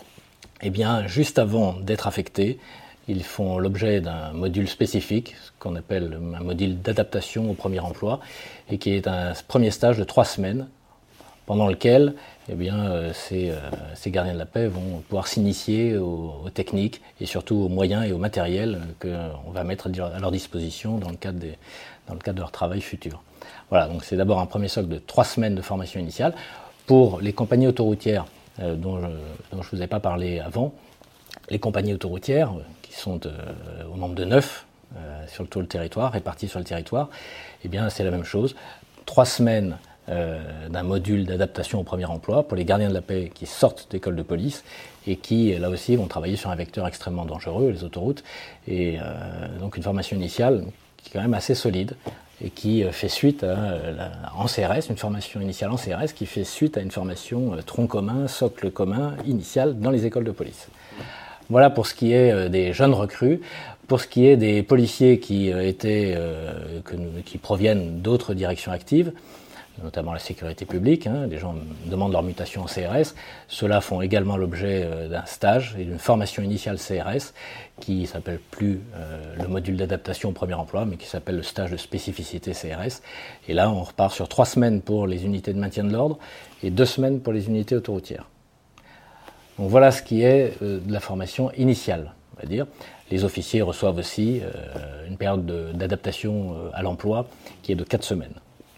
eh 0.63 0.69
bien, 0.69 1.07
juste 1.07 1.39
avant 1.39 1.75
d'être 1.79 2.07
affectés, 2.07 2.59
ils 3.11 3.23
font 3.23 3.57
l'objet 3.57 4.01
d'un 4.01 4.31
module 4.33 4.67
spécifique, 4.67 5.35
ce 5.43 5.51
qu'on 5.59 5.75
appelle 5.75 6.17
un 6.35 6.43
module 6.43 6.81
d'adaptation 6.81 7.49
au 7.51 7.53
premier 7.53 7.79
emploi, 7.79 8.19
et 8.69 8.77
qui 8.77 8.91
est 8.91 9.07
un 9.07 9.33
premier 9.47 9.71
stage 9.71 9.97
de 9.97 10.03
trois 10.03 10.25
semaines, 10.25 10.67
pendant 11.45 11.67
lequel 11.67 12.13
eh 12.49 12.55
bien, 12.55 12.85
euh, 12.91 13.11
euh, 13.33 13.59
ces, 13.95 14.11
gardiens 14.11 14.33
de 14.33 14.37
la 14.37 14.45
paix 14.45 14.67
vont 14.67 15.03
pouvoir 15.07 15.27
s'initier 15.27 15.97
aux, 15.97 16.49
techniques 16.53 17.01
et 17.19 17.25
surtout 17.25 17.55
aux 17.55 17.69
moyens 17.69 18.05
et 18.05 18.13
aux 18.13 18.17
matériels 18.17 18.79
qu'on 19.01 19.51
va 19.51 19.63
mettre 19.63 19.87
à 19.87 20.19
leur 20.19 20.31
disposition 20.31 20.97
dans 20.97 21.09
le 21.09 21.17
cadre, 21.17 21.39
de 21.39 22.39
leur 22.39 22.51
travail 22.51 22.81
futur. 22.81 23.21
Voilà, 23.69 23.87
donc 23.87 24.03
c'est 24.03 24.15
d'abord 24.15 24.39
un 24.39 24.45
premier 24.45 24.67
socle 24.67 24.87
de 24.87 24.97
trois 24.97 25.23
semaines 25.25 25.55
de 25.55 25.61
formation 25.61 25.99
initiale. 25.99 26.33
Pour 26.85 27.19
les 27.21 27.33
compagnies 27.33 27.67
autoroutières 27.67 28.25
euh, 28.59 28.75
dont 28.75 28.99
je 28.99 29.57
ne 29.57 29.61
vous 29.71 29.81
ai 29.81 29.87
pas 29.87 29.99
parlé 29.99 30.39
avant, 30.39 30.73
les 31.49 31.59
compagnies 31.59 31.93
autoroutières, 31.93 32.53
qui 32.91 32.97
sont 32.97 33.21
au 33.91 33.97
nombre 33.97 34.15
de 34.15 34.25
neuf 34.25 34.65
sur 35.27 35.47
tout 35.47 35.61
le 35.61 35.67
territoire, 35.67 36.11
réparties 36.11 36.49
sur 36.49 36.59
le 36.59 36.65
territoire, 36.65 37.09
eh 37.63 37.69
bien 37.69 37.89
c'est 37.89 38.03
la 38.03 38.11
même 38.11 38.25
chose. 38.25 38.55
Trois 39.05 39.25
semaines 39.25 39.77
euh, 40.09 40.67
d'un 40.67 40.81
module 40.81 41.25
d'adaptation 41.25 41.79
au 41.79 41.83
premier 41.83 42.05
emploi 42.05 42.41
pour 42.47 42.57
les 42.57 42.65
gardiens 42.65 42.89
de 42.89 42.93
la 42.93 43.01
paix 43.01 43.31
qui 43.31 43.45
sortent 43.45 43.87
d'école 43.91 44.15
de 44.15 44.23
police 44.23 44.63
et 45.05 45.15
qui, 45.15 45.55
là 45.55 45.69
aussi, 45.69 45.95
vont 45.95 46.07
travailler 46.07 46.35
sur 46.35 46.49
un 46.49 46.55
vecteur 46.55 46.87
extrêmement 46.87 47.23
dangereux, 47.23 47.69
les 47.69 47.83
autoroutes. 47.83 48.23
Et 48.67 48.97
euh, 48.99 49.59
donc 49.59 49.77
une 49.77 49.83
formation 49.83 50.17
initiale 50.17 50.65
qui 50.97 51.09
est 51.09 51.13
quand 51.13 51.21
même 51.21 51.35
assez 51.35 51.53
solide 51.53 51.95
et 52.43 52.49
qui 52.49 52.83
euh, 52.83 52.91
fait 52.91 53.09
suite 53.09 53.43
à, 53.43 53.79
en 54.35 54.47
CRS, 54.47 54.89
une 54.89 54.97
formation 54.97 55.39
initiale 55.39 55.69
en 55.69 55.77
CRS 55.77 56.13
qui 56.15 56.25
fait 56.25 56.45
suite 56.45 56.77
à 56.77 56.81
une 56.81 56.91
formation 56.91 57.55
tronc 57.63 57.85
commun, 57.85 58.27
socle 58.27 58.71
commun, 58.71 59.13
initiale 59.27 59.79
dans 59.79 59.91
les 59.91 60.07
écoles 60.07 60.25
de 60.25 60.31
police. 60.31 60.67
Voilà 61.51 61.69
pour 61.69 61.85
ce 61.85 61.93
qui 61.93 62.13
est 62.13 62.49
des 62.49 62.73
jeunes 62.73 62.93
recrues. 62.93 63.41
Pour 63.87 63.99
ce 63.99 64.07
qui 64.07 64.25
est 64.25 64.37
des 64.37 64.63
policiers 64.63 65.19
qui, 65.19 65.49
étaient, 65.49 66.17
qui 67.25 67.37
proviennent 67.37 68.01
d'autres 68.01 68.33
directions 68.33 68.71
actives, 68.71 69.11
notamment 69.83 70.13
la 70.13 70.19
sécurité 70.19 70.65
publique. 70.65 71.07
Hein, 71.07 71.27
les 71.29 71.37
gens 71.37 71.55
demandent 71.85 72.11
leur 72.11 72.23
mutation 72.23 72.63
en 72.63 72.65
CRS. 72.65 73.15
Ceux-là 73.47 73.81
font 73.81 74.01
également 74.01 74.37
l'objet 74.37 74.83
euh, 74.85 75.07
d'un 75.07 75.25
stage 75.25 75.75
et 75.79 75.83
d'une 75.83 75.99
formation 75.99 76.43
initiale 76.43 76.77
CRS 76.77 77.33
qui 77.79 78.05
s'appelle 78.05 78.39
plus 78.51 78.81
euh, 78.95 79.35
le 79.39 79.47
module 79.47 79.77
d'adaptation 79.77 80.29
au 80.29 80.33
premier 80.33 80.53
emploi, 80.53 80.85
mais 80.85 80.97
qui 80.97 81.07
s'appelle 81.07 81.37
le 81.37 81.43
stage 81.43 81.71
de 81.71 81.77
spécificité 81.77 82.51
CRS. 82.51 83.01
Et 83.47 83.53
là, 83.53 83.71
on 83.71 83.83
repart 83.83 84.13
sur 84.13 84.27
trois 84.27 84.45
semaines 84.45 84.81
pour 84.81 85.07
les 85.07 85.25
unités 85.25 85.53
de 85.53 85.59
maintien 85.59 85.83
de 85.83 85.91
l'ordre 85.91 86.17
et 86.63 86.69
deux 86.69 86.85
semaines 86.85 87.21
pour 87.21 87.33
les 87.33 87.47
unités 87.47 87.75
autoroutières. 87.75 88.27
Donc 89.61 89.69
voilà 89.69 89.91
ce 89.91 90.01
qui 90.01 90.23
est 90.23 90.57
euh, 90.63 90.79
de 90.83 90.91
la 90.91 90.99
formation 90.99 91.51
initiale, 91.53 92.13
on 92.35 92.41
va 92.41 92.47
dire. 92.47 92.65
Les 93.11 93.23
officiers 93.23 93.61
reçoivent 93.61 93.97
aussi 93.97 94.41
une 95.05 95.17
période 95.17 95.45
d'adaptation 95.73 96.55
à 96.73 96.81
l'emploi 96.81 97.27
qui 97.61 97.73
est 97.73 97.75
de 97.75 97.83
quatre 97.83 98.05
semaines 98.05 98.33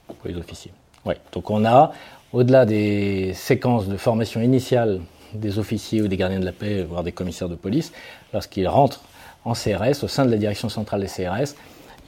pour 0.07 0.17
les 0.25 0.35
officiers. 0.35 0.71
Ouais. 1.05 1.17
Donc 1.33 1.51
on 1.51 1.63
a, 1.65 1.93
au-delà 2.33 2.65
des 2.65 3.33
séquences 3.35 3.87
de 3.87 3.95
formation 3.95 4.41
initiale 4.41 5.01
des 5.35 5.59
officiers 5.59 6.01
ou 6.01 6.07
des 6.07 6.17
gardiens 6.17 6.39
de 6.39 6.45
la 6.45 6.51
paix, 6.51 6.83
voire 6.83 7.03
des 7.03 7.11
commissaires 7.11 7.47
de 7.47 7.55
police, 7.55 7.93
lorsqu'ils 8.33 8.67
rentrent 8.67 9.03
en 9.45 9.53
CRS, 9.53 10.03
au 10.03 10.07
sein 10.07 10.25
de 10.25 10.31
la 10.31 10.37
direction 10.37 10.67
centrale 10.67 11.01
des 11.01 11.07
CRS, 11.07 11.55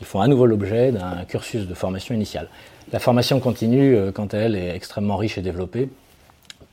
ils 0.01 0.05
font 0.05 0.19
à 0.19 0.27
nouveau 0.27 0.47
l'objet 0.47 0.91
d'un 0.91 1.23
cursus 1.27 1.67
de 1.67 1.73
formation 1.73 2.15
initiale. 2.15 2.47
La 2.91 2.99
formation 2.99 3.39
continue, 3.39 3.95
euh, 3.95 4.11
quant 4.11 4.27
à 4.27 4.37
elle, 4.37 4.55
est 4.55 4.75
extrêmement 4.75 5.17
riche 5.17 5.37
et 5.37 5.41
développée, 5.41 5.89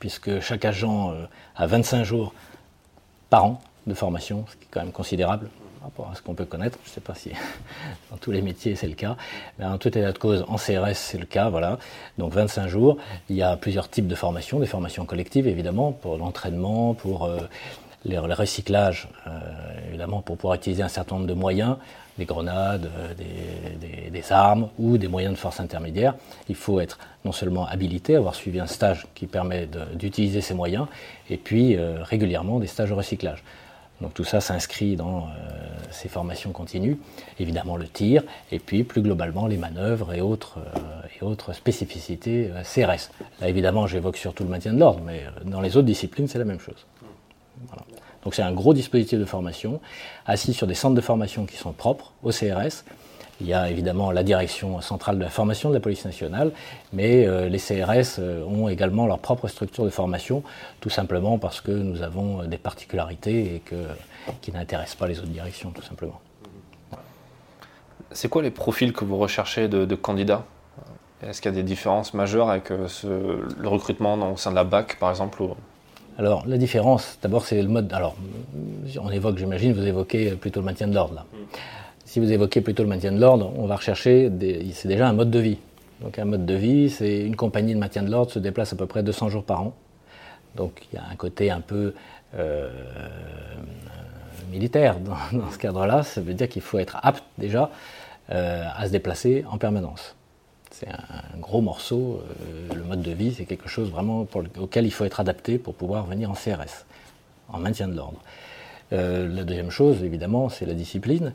puisque 0.03 0.41
chaque 0.41 0.65
agent 0.65 1.13
euh, 1.13 1.25
a 1.55 1.65
25 1.65 2.03
jours 2.03 2.33
par 3.29 3.45
an 3.45 3.61
de 3.87 3.93
formation, 3.93 4.43
ce 4.49 4.57
qui 4.57 4.63
est 4.63 4.67
quand 4.69 4.81
même 4.81 4.91
considérable 4.91 5.49
rapport 5.83 6.09
à 6.11 6.15
ce 6.15 6.21
qu'on 6.21 6.33
peut 6.33 6.45
connaître. 6.45 6.77
Je 6.83 6.89
ne 6.89 6.93
sais 6.93 7.01
pas 7.01 7.13
si 7.13 7.31
dans 8.11 8.17
tous 8.17 8.31
les 8.31 8.41
métiers 8.41 8.75
c'est 8.75 8.87
le 8.87 8.95
cas. 8.95 9.15
Mais 9.59 9.65
en 9.65 9.77
tout 9.77 9.89
état 9.89 10.11
de 10.11 10.17
cause, 10.17 10.43
en 10.47 10.55
CRS 10.55 10.95
c'est 10.95 11.17
le 11.17 11.25
cas. 11.25 11.49
Voilà. 11.49 11.77
Donc 12.17 12.33
25 12.33 12.67
jours. 12.67 12.97
Il 13.29 13.35
y 13.35 13.43
a 13.43 13.55
plusieurs 13.57 13.89
types 13.89 14.07
de 14.07 14.15
formations, 14.15 14.59
des 14.59 14.65
formations 14.65 15.05
collectives 15.05 15.47
évidemment, 15.47 15.91
pour 15.91 16.17
l'entraînement, 16.17 16.93
pour 16.93 17.25
euh, 17.25 17.39
le 18.05 18.33
recyclage, 18.33 19.07
euh, 19.27 19.39
évidemment, 19.87 20.21
pour 20.21 20.37
pouvoir 20.37 20.55
utiliser 20.55 20.83
un 20.83 20.87
certain 20.89 21.15
nombre 21.15 21.27
de 21.27 21.33
moyens, 21.33 21.77
des 22.17 22.25
grenades, 22.25 22.89
euh, 22.97 23.13
des, 24.11 24.31
armes 24.31 24.69
ou 24.79 24.97
des 24.97 25.09
moyens 25.09 25.33
de 25.33 25.39
force 25.39 25.59
intermédiaire. 25.59 26.15
Il 26.47 26.55
faut 26.55 26.79
être 26.79 26.97
non 27.25 27.31
seulement 27.31 27.67
habilité, 27.67 28.15
avoir 28.15 28.35
suivi 28.35 28.59
un 28.59 28.67
stage 28.67 29.05
qui 29.15 29.27
permet 29.27 29.67
d'utiliser 29.95 30.39
ces 30.39 30.53
moyens, 30.53 30.87
et 31.29 31.35
puis 31.35 31.77
régulièrement 31.77 32.59
des 32.59 32.67
stages 32.67 32.89
de 32.89 32.93
recyclage. 32.93 33.43
Donc 34.03 34.13
tout 34.13 34.25
ça 34.25 34.41
s'inscrit 34.41 34.97
dans 34.97 35.19
euh, 35.19 35.29
ces 35.89 36.09
formations 36.09 36.51
continues, 36.51 36.97
évidemment 37.39 37.77
le 37.77 37.87
tir, 37.87 38.23
et 38.51 38.59
puis 38.59 38.83
plus 38.83 39.01
globalement 39.01 39.47
les 39.47 39.55
manœuvres 39.55 40.13
et 40.13 40.19
autres, 40.19 40.57
euh, 40.57 40.79
et 41.19 41.23
autres 41.23 41.53
spécificités 41.53 42.51
euh, 42.53 42.63
CRS. 42.63 43.11
Là 43.39 43.47
évidemment 43.47 43.87
j'évoque 43.87 44.17
surtout 44.17 44.43
le 44.43 44.49
maintien 44.49 44.73
de 44.73 44.79
l'ordre, 44.79 45.01
mais 45.05 45.23
dans 45.45 45.61
les 45.61 45.77
autres 45.77 45.87
disciplines 45.87 46.27
c'est 46.27 46.39
la 46.39 46.45
même 46.45 46.59
chose. 46.59 46.85
Donc 48.23 48.35
c'est 48.35 48.41
un 48.41 48.53
gros 48.53 48.73
dispositif 48.73 49.19
de 49.19 49.25
formation, 49.25 49.81
assis 50.25 50.53
sur 50.53 50.67
des 50.67 50.75
centres 50.75 50.95
de 50.95 51.01
formation 51.01 51.45
qui 51.45 51.57
sont 51.57 51.73
propres 51.73 52.13
au 52.23 52.31
CRS, 52.31 52.83
il 53.41 53.47
y 53.47 53.53
a 53.53 53.69
évidemment 53.69 54.11
la 54.11 54.23
direction 54.23 54.79
centrale 54.81 55.17
de 55.17 55.23
la 55.23 55.29
formation 55.29 55.69
de 55.69 55.73
la 55.73 55.79
police 55.81 56.05
nationale, 56.05 56.51
mais 56.93 57.25
euh, 57.25 57.49
les 57.49 57.57
CRS 57.57 58.19
euh, 58.19 58.45
ont 58.45 58.69
également 58.69 59.07
leur 59.07 59.19
propre 59.19 59.47
structure 59.47 59.83
de 59.83 59.89
formation, 59.89 60.43
tout 60.79 60.89
simplement 60.89 61.37
parce 61.37 61.59
que 61.59 61.71
nous 61.71 62.03
avons 62.03 62.43
des 62.43 62.57
particularités 62.57 63.55
et 63.55 63.59
que, 63.59 63.87
qui 64.41 64.51
n'intéressent 64.51 64.95
pas 64.95 65.07
les 65.07 65.19
autres 65.19 65.29
directions, 65.29 65.71
tout 65.71 65.81
simplement. 65.81 66.21
C'est 68.11 68.29
quoi 68.29 68.43
les 68.43 68.51
profils 68.51 68.93
que 68.93 69.03
vous 69.03 69.17
recherchez 69.17 69.67
de, 69.67 69.95
candidats? 69.95 70.45
Est-ce 71.23 71.41
qu'il 71.41 71.51
y 71.51 71.53
a 71.53 71.57
des 71.57 71.63
différences 71.63 72.13
majeures 72.13 72.49
avec 72.49 72.69
euh, 72.69 72.87
le 73.57 73.67
recrutement 73.67 74.31
au 74.31 74.37
sein 74.37 74.51
de 74.51 74.55
la 74.55 74.63
BAC, 74.63 74.99
par 74.99 75.09
exemple 75.09 75.43
alors, 76.17 76.45
la 76.47 76.57
différence, 76.57 77.17
d'abord, 77.21 77.45
c'est 77.45 77.61
le 77.61 77.67
mode. 77.67 77.91
Alors, 77.91 78.15
on 79.01 79.09
évoque, 79.09 79.37
j'imagine, 79.37 79.73
vous 79.73 79.87
évoquez 79.87 80.31
plutôt 80.31 80.59
le 80.59 80.65
maintien 80.65 80.87
de 80.87 80.93
l'ordre, 80.93 81.15
là. 81.15 81.25
Mm 81.33 81.57
si 82.13 82.19
vous 82.19 82.31
évoquez 82.31 82.61
plutôt 82.61 82.83
le 82.83 82.89
maintien 82.89 83.11
de 83.11 83.19
l'ordre, 83.19 83.51
on 83.57 83.65
va 83.65 83.75
rechercher, 83.75 84.29
c'est 84.73 84.87
déjà 84.87 85.07
un 85.07 85.13
mode 85.13 85.31
de 85.31 85.39
vie. 85.39 85.57
Donc 85.99 86.19
un 86.19 86.25
mode 86.25 86.45
de 86.45 86.53
vie, 86.53 86.91
c'est 86.91 87.21
une 87.21 87.35
compagnie 87.35 87.73
de 87.73 87.79
maintien 87.79 88.03
de 88.03 88.11
l'ordre 88.11 88.31
se 88.31 88.37
déplace 88.37 88.71
à 88.71 88.75
peu 88.75 88.85
près 88.85 89.01
200 89.01 89.29
jours 89.29 89.43
par 89.43 89.61
an. 89.61 89.73
Donc 90.55 90.83
il 90.91 90.97
y 90.97 90.99
a 90.99 91.05
un 91.11 91.15
côté 91.15 91.49
un 91.49 91.59
peu 91.59 91.95
euh, 92.35 92.69
militaire 94.51 94.99
dans, 94.99 95.49
ce 95.49 95.57
cadre-là. 95.57 96.03
Ça 96.03 96.21
veut 96.21 96.35
dire 96.35 96.47
qu'il 96.47 96.61
faut 96.61 96.77
être 96.77 96.99
apte 97.01 97.23
déjà 97.39 97.71
euh, 98.29 98.63
à 98.77 98.85
se 98.85 98.91
déplacer 98.91 99.43
en 99.49 99.57
permanence. 99.57 100.15
C'est 100.73 100.89
un, 100.89 101.39
gros 101.39 101.61
morceau. 101.61 102.21
Euh, 102.41 102.73
le 102.73 102.83
mode 102.83 103.01
de 103.01 103.11
vie, 103.11 103.33
c'est 103.33 103.45
quelque 103.45 103.69
chose 103.69 103.89
vraiment 103.89 104.27
auquel 104.59 104.85
il 104.85 104.91
faut 104.91 105.05
être 105.05 105.21
adapté 105.21 105.57
pour 105.57 105.75
pouvoir 105.75 106.05
venir 106.05 106.29
en 106.29 106.33
CRS, 106.33 106.85
en 107.49 107.59
maintien 107.59 107.87
de 107.87 107.95
l'ordre. 107.95 108.19
la 108.91 109.43
deuxième 109.43 109.71
chose, 109.71 110.03
évidemment, 110.03 110.49
c'est 110.49 110.65
la 110.65 110.73
discipline. 110.73 111.31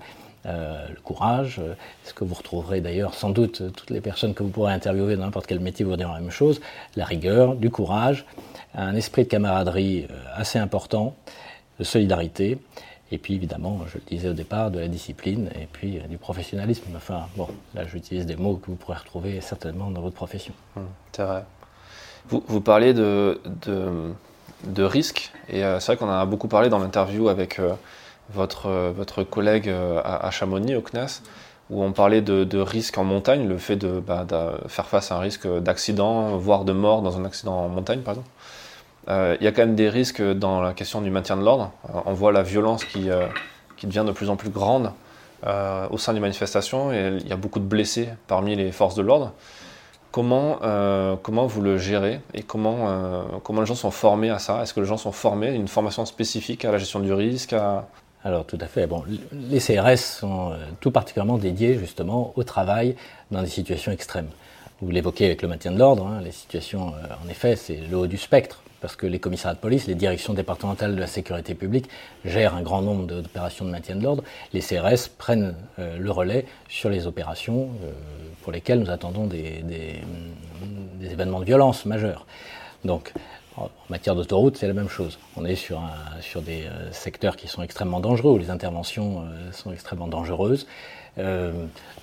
Euh, 0.47 0.87
le 0.89 1.01
courage, 1.01 1.59
euh, 1.59 1.75
ce 2.05 2.15
que 2.15 2.23
vous 2.23 2.35
retrouverez 2.35 2.81
d'ailleurs 2.81 3.15
sans 3.15 3.31
doute 3.31 3.61
euh, 3.61 3.71
toutes 3.71 3.91
les 3.91 4.01
personnes 4.01 4.35
que 4.35 4.45
vous 4.45 4.51
pourrez 4.51 4.73
interviewer 4.73 5.17
dans 5.17 5.25
n'importe 5.25 5.47
quel 5.47 5.59
métier 5.59 5.85
vous 5.85 5.97
diront 5.97 6.13
la 6.13 6.21
même 6.21 6.31
chose, 6.31 6.61
la 6.95 7.05
rigueur, 7.05 7.57
du 7.57 7.71
courage, 7.71 8.25
un 8.75 8.95
esprit 8.95 9.25
de 9.25 9.29
camaraderie 9.29 10.07
assez 10.35 10.59
important, 10.59 11.17
de 11.81 11.85
solidarité, 11.85 12.59
Et 13.11 13.19
puis 13.19 13.35
évidemment, 13.35 13.81
je 13.87 13.99
le 13.99 14.05
disais 14.07 14.29
au 14.29 14.35
départ, 14.35 14.71
de 14.71 14.79
la 14.79 14.89
discipline 14.89 15.51
et 15.55 15.67
puis 15.71 15.99
du 16.09 16.19
professionnalisme. 16.19 16.85
Enfin, 16.97 17.27
bon, 17.37 17.49
là 17.75 17.87
j'utilise 17.87 18.27
des 18.27 18.37
mots 18.37 18.57
que 18.57 18.67
vous 18.67 18.77
pourrez 18.77 18.99
retrouver 18.99 19.41
certainement 19.41 19.91
dans 19.91 20.03
votre 20.03 20.17
profession. 20.17 20.53
Vrai. 21.17 21.45
Vous, 22.29 22.61
parlez 22.61 22.93
de, 22.93 23.41
de, 23.65 24.13
de 24.65 24.83
risques, 24.83 25.33
et 25.49 25.63
c'est 25.63 25.87
vrai 25.87 25.97
qu'on 25.97 26.09
en 26.09 26.21
a 26.21 26.27
beaucoup 26.27 26.49
parlé 26.49 26.69
dans 26.69 26.79
l'interview 26.79 27.31
avec 27.31 27.59
votre, 28.35 28.69
votre 28.95 29.23
collègue 29.23 29.71
à, 29.71 30.27
à 30.27 30.31
Chamonix, 30.31 30.77
au 30.77 30.83
CNAS 30.83 31.23
où 31.71 31.83
on 31.83 31.93
parlait 31.93 32.23
de, 32.23 32.45
de 32.45 32.59
risque 32.59 32.97
en 32.99 33.05
montagne, 33.05 33.47
le 33.47 33.59
fait 33.59 33.77
de, 33.77 34.01
bah, 34.01 34.27
faire 34.69 34.87
face 34.87 35.13
à 35.13 35.17
un 35.17 35.21
risque 35.21 35.47
d'accident, 35.47 36.37
voire 36.39 36.65
de 36.65 36.73
mort 36.73 37.03
dans 37.03 37.19
un 37.19 37.25
accident 37.25 37.65
en 37.65 37.69
montagne, 37.69 38.01
par 38.01 38.15
exemple. 38.15 38.31
Euh, 39.09 39.37
il 39.41 39.45
y 39.45 39.47
a 39.47 39.53
quand 39.53 39.63
même 39.63 39.75
des 39.75 39.89
risques 39.89 40.23
dans 40.23 40.61
la 40.61 40.75
question 40.75 41.01
du 41.01 41.11
maintien 41.11 41.37
de 41.37 41.43
l'ordre. 41.43 41.73
Euh, 41.89 42.01
on 42.07 42.13
voit 42.13 42.33
la 42.33 42.43
violence 42.43 42.85
qui, 42.85 43.11
euh, 43.11 43.27
qui, 43.77 43.87
devient 43.87 44.05
de 44.07 44.13
plus 44.13 44.29
en 44.31 44.37
plus 44.37 44.51
grande 44.51 44.93
au 45.91 45.99
sein 45.99 46.15
des 46.15 46.21
manifestations 46.21 46.93
et 46.93 47.17
il 47.21 47.29
y 47.29 47.33
a 47.33 47.37
beaucoup 47.37 47.61
de 47.61 47.65
blessés 47.65 48.09
parmi 48.27 48.57
les 48.57 48.73
forces 48.73 48.97
de 48.97 49.03
l'ordre. 49.03 49.33
Comment, 50.11 50.59
comment 51.23 51.47
vous 51.47 51.61
le 51.61 51.79
gérez 51.79 52.21
et 52.35 52.43
comment, 52.43 53.23
comment 53.45 53.61
les 53.61 53.67
gens 53.67 53.77
sont 53.77 53.93
formés 53.93 54.31
à 54.31 54.41
ça? 54.41 54.63
Est-ce 54.63 54.75
que 54.75 54.81
les 54.81 54.87
gens 54.87 54.97
sont 54.97 55.13
formés 55.13 55.47
à 55.47 55.53
une 55.53 55.69
formation 55.69 56.05
spécifique 56.07 56.65
à 56.65 56.73
la 56.73 56.79
gestion 56.79 56.99
du 56.99 57.13
risque. 57.13 57.55
Alors 58.25 58.47
tout 58.47 58.59
à 58.61 58.67
fait. 58.67 58.89
Bon, 58.89 59.05
les 59.31 59.61
CRS 59.61 59.99
sont 59.99 60.55
tout 60.81 60.91
particulièrement 60.91 61.39
dédiés 61.39 61.79
justement 61.79 62.33
au 62.35 62.43
travail 62.43 62.97
dans 63.31 63.41
des 63.41 63.49
situations 63.49 63.93
extrêmes. 63.93 64.31
Vous 64.81 64.91
l'évoquez 64.91 65.27
avec 65.27 65.43
le 65.43 65.47
maintien 65.47 65.71
de 65.71 65.79
l'ordre, 65.79 66.05
hein, 66.05 66.21
les 66.21 66.33
situations, 66.33 66.95
en 67.25 67.29
effet, 67.29 67.55
c'est 67.55 67.77
le 67.89 67.97
haut 67.97 68.09
du 68.09 68.19
spectre, 68.19 68.61
parce 68.81 68.97
que 68.97 69.07
les 69.07 69.19
commissariats 69.19 69.55
de 69.55 69.61
police, 69.61 69.87
les 69.87 69.95
directions 69.95 70.35
départementales 70.35 70.95
de 70.95 71.01
la 71.01 71.07
sécurité 71.07 71.55
publique 71.55 71.89
gèrent 72.25 72.55
un 72.55 72.63
grand 72.63 72.83
nombre 72.83 73.07
d'opérations 73.07 73.65
de 73.65 73.71
maintien 73.71 73.97
de 73.97 74.03
l'ordre. 74.03 74.23
Les 74.53 74.61
CRS 74.61 75.09
prennent 75.17 75.55
euh, 75.79 75.99
le 75.99 76.11
relais 76.11 76.47
sur 76.69 76.91
les 76.91 77.07
opérations 77.07 77.71
pour 78.43 78.53
lesquelles 78.53 78.81
nous 78.81 78.91
attendons 78.91 79.27
des, 79.27 79.63
des 79.63 81.11
événements 81.11 81.41
de 81.41 81.45
violence 81.45 81.87
majeurs. 81.87 82.27
Donc 82.85 83.13
en 83.59 83.71
matière 83.91 84.15
d'autoroute, 84.15 84.57
c'est 84.57 84.69
la 84.69 84.75
même 84.75 84.89
chose. 84.89 85.19
On 85.37 85.45
est 85.45 85.57
sur, 85.57 85.81
des 86.43 86.65
euh, 86.65 86.93
secteurs 86.93 87.37
qui 87.37 87.49
sont 87.49 87.63
extrêmement 87.63 88.01
dangereux, 88.01 88.33
où 88.33 88.39
les 88.39 88.51
interventions 88.51 89.23
euh, 89.23 89.53
sont 89.53 89.73
extrêmement 89.73 90.07
dangereuses. 90.07 90.67
Euh, 91.19 91.53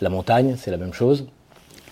la 0.01 0.09
montagne, 0.09 0.55
c'est 0.57 0.71
la 0.71 0.77
même 0.77 0.93
chose. 0.93 1.25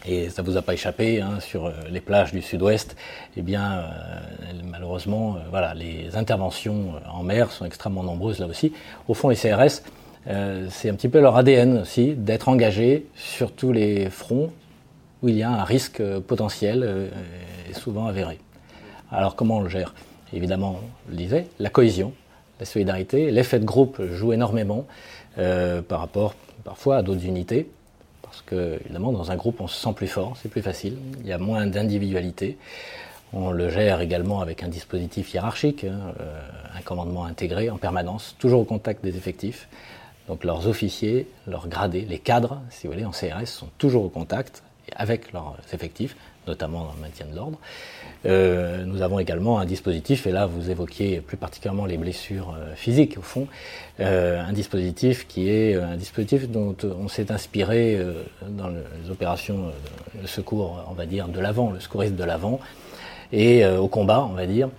Et 0.05 0.29
ça 0.29 0.41
vous 0.41 0.57
a 0.57 0.61
pas 0.61 0.73
échappé, 0.73 1.21
hein, 1.21 1.39
sur 1.39 1.71
les 1.89 2.01
plages 2.01 2.33
du 2.33 2.41
sud-ouest, 2.41 2.95
eh 3.37 3.41
bien, 3.41 3.85
malheureusement, 4.65 5.37
voilà, 5.49 5.73
les 5.73 6.15
interventions 6.17 6.93
en 7.09 7.23
mer 7.23 7.51
sont 7.51 7.65
extrêmement 7.65 8.03
nombreuses 8.03 8.39
là 8.39 8.47
aussi. 8.47 8.73
Au 9.07 9.13
fond, 9.13 9.29
les 9.29 9.37
CRS, 9.37 9.81
c'est 10.69 10.89
un 10.89 10.95
petit 10.95 11.07
peu 11.07 11.21
leur 11.21 11.37
ADN 11.37 11.77
aussi, 11.77 12.15
d'être 12.15 12.49
engagés 12.49 13.07
sur 13.15 13.53
tous 13.53 13.71
les 13.71 14.09
fronts 14.09 14.51
où 15.21 15.29
il 15.29 15.37
y 15.37 15.43
a 15.43 15.49
un 15.49 15.63
risque 15.63 16.03
potentiel 16.27 17.09
et 17.69 17.73
souvent 17.73 18.07
avéré. 18.07 18.39
Alors 19.09 19.35
comment 19.37 19.57
on 19.57 19.61
le 19.61 19.69
gère? 19.69 19.93
Évidemment, 20.33 20.79
on 21.07 21.11
le 21.11 21.15
disait, 21.15 21.47
la 21.59 21.69
cohésion, 21.69 22.13
la 22.59 22.65
solidarité, 22.65 23.29
l'effet 23.29 23.59
de 23.59 23.65
groupe 23.65 24.01
joue 24.11 24.33
énormément 24.33 24.85
euh, 25.37 25.81
par 25.81 25.99
rapport 25.99 26.33
parfois 26.63 26.97
à 26.97 27.01
d'autres 27.03 27.25
unités. 27.25 27.69
Parce 28.33 28.41
que, 28.47 28.79
évidemment, 28.83 29.11
dans 29.11 29.29
un 29.29 29.35
groupe, 29.35 29.61
on 29.61 29.67
se 29.67 29.79
sent 29.79 29.93
plus 29.95 30.07
fort, 30.07 30.35
c'est 30.41 30.49
plus 30.49 30.63
facile, 30.63 30.97
il 31.19 31.27
y 31.27 31.31
a 31.31 31.37
moins 31.37 31.67
d'individualité. 31.67 32.57
On 33.31 33.51
le 33.51 33.69
gère 33.69 34.01
également 34.01 34.41
avec 34.41 34.63
un 34.63 34.69
dispositif 34.69 35.35
hiérarchique, 35.35 35.83
hein, 35.83 35.99
euh, 36.19 36.41
un 36.75 36.81
commandement 36.81 37.25
intégré 37.25 37.69
en 37.69 37.77
permanence, 37.77 38.35
toujours 38.39 38.61
au 38.61 38.63
contact 38.63 39.03
des 39.03 39.17
effectifs. 39.17 39.69
Donc 40.27 40.43
leurs 40.43 40.67
officiers, 40.67 41.27
leurs 41.45 41.67
gradés, 41.67 42.07
les 42.09 42.17
cadres, 42.17 42.59
si 42.71 42.87
vous 42.87 42.93
voulez, 42.93 43.05
en 43.05 43.11
CRS, 43.11 43.45
sont 43.45 43.69
toujours 43.77 44.03
au 44.03 44.09
contact 44.09 44.63
avec 44.95 45.31
leurs 45.31 45.55
effectifs, 45.71 46.15
notamment 46.47 46.85
dans 46.85 46.93
le 46.93 47.01
maintien 47.01 47.25
de 47.25 47.35
l'ordre. 47.35 47.57
Euh, 48.25 48.85
nous 48.85 49.01
avons 49.01 49.19
également 49.19 49.59
un 49.59 49.65
dispositif, 49.65 50.27
et 50.27 50.31
là 50.31 50.45
vous 50.45 50.69
évoquiez 50.69 51.19
plus 51.19 51.37
particulièrement 51.37 51.85
les 51.85 51.97
blessures 51.97 52.55
euh, 52.57 52.73
physiques 52.75 53.17
au 53.17 53.21
fond, 53.21 53.47
euh, 53.99 54.41
un 54.41 54.53
dispositif 54.53 55.27
qui 55.27 55.49
est 55.49 55.75
un 55.75 55.97
dispositif 55.97 56.49
dont 56.49 56.75
on 56.83 57.07
s'est 57.07 57.31
inspiré 57.31 57.99
dans 58.47 58.69
les 58.69 59.09
opérations 59.09 59.71
de 60.21 60.27
secours, 60.27 60.85
on 60.89 60.93
va 60.93 61.05
dire, 61.05 61.27
de 61.27 61.39
l'avant, 61.39 61.71
le 61.71 61.79
secouriste 61.79 62.15
de 62.15 62.23
l'avant, 62.23 62.59
et 63.31 63.65
au 63.65 63.87
combat, 63.87 64.27
on 64.29 64.33
va 64.33 64.45
dire. 64.45 64.69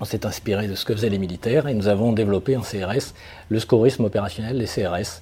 On 0.00 0.04
s'est 0.04 0.26
inspiré 0.26 0.66
de 0.66 0.74
ce 0.74 0.84
que 0.84 0.92
faisaient 0.92 1.08
les 1.08 1.18
militaires 1.18 1.68
et 1.68 1.74
nous 1.74 1.86
avons 1.86 2.12
développé 2.12 2.56
en 2.56 2.62
CRS 2.62 3.14
le 3.48 3.60
secourisme 3.60 4.04
opérationnel 4.04 4.58
des 4.58 4.66
CRS 4.66 5.20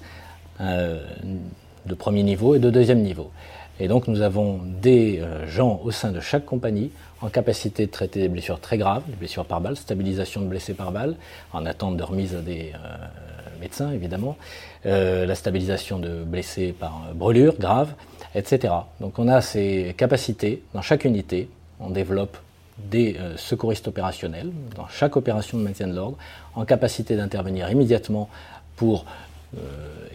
de 0.59 1.93
premier 1.93 2.23
niveau 2.23 2.55
et 2.55 2.59
de 2.59 2.69
deuxième 2.69 3.01
niveau. 3.01 3.31
Et 3.79 3.87
donc 3.87 4.07
nous 4.07 4.21
avons 4.21 4.59
des 4.63 5.19
euh, 5.19 5.47
gens 5.47 5.81
au 5.83 5.91
sein 5.91 6.11
de 6.11 6.19
chaque 6.19 6.45
compagnie 6.45 6.91
en 7.21 7.29
capacité 7.29 7.85
de 7.85 7.91
traiter 7.91 8.19
des 8.19 8.27
blessures 8.27 8.59
très 8.59 8.77
graves, 8.77 9.03
des 9.07 9.15
blessures 9.15 9.45
par 9.45 9.61
balle, 9.61 9.75
stabilisation 9.75 10.41
de 10.41 10.47
blessés 10.47 10.73
par 10.73 10.91
balle, 10.91 11.15
en 11.53 11.65
attente 11.65 11.97
de 11.97 12.03
remise 12.03 12.33
des 12.33 12.73
euh, 12.75 13.57
médecins 13.59 13.91
évidemment, 13.91 14.37
euh, 14.85 15.25
la 15.25 15.35
stabilisation 15.35 15.97
de 15.97 16.23
blessés 16.23 16.73
par 16.77 17.13
brûlure 17.15 17.55
grave, 17.57 17.93
etc. 18.35 18.73
Donc 18.99 19.17
on 19.17 19.27
a 19.27 19.41
ces 19.41 19.95
capacités 19.97 20.61
dans 20.73 20.81
chaque 20.81 21.05
unité, 21.05 21.49
on 21.79 21.89
développe 21.89 22.37
des 22.77 23.17
secouristes 23.35 23.87
opérationnels 23.87 24.49
dans 24.75 24.87
chaque 24.87 25.15
opération 25.15 25.59
de 25.59 25.63
maintien 25.63 25.87
de 25.87 25.93
l'ordre, 25.93 26.17
en 26.55 26.65
capacité 26.65 27.15
d'intervenir 27.15 27.69
immédiatement 27.69 28.29
pour 28.75 29.05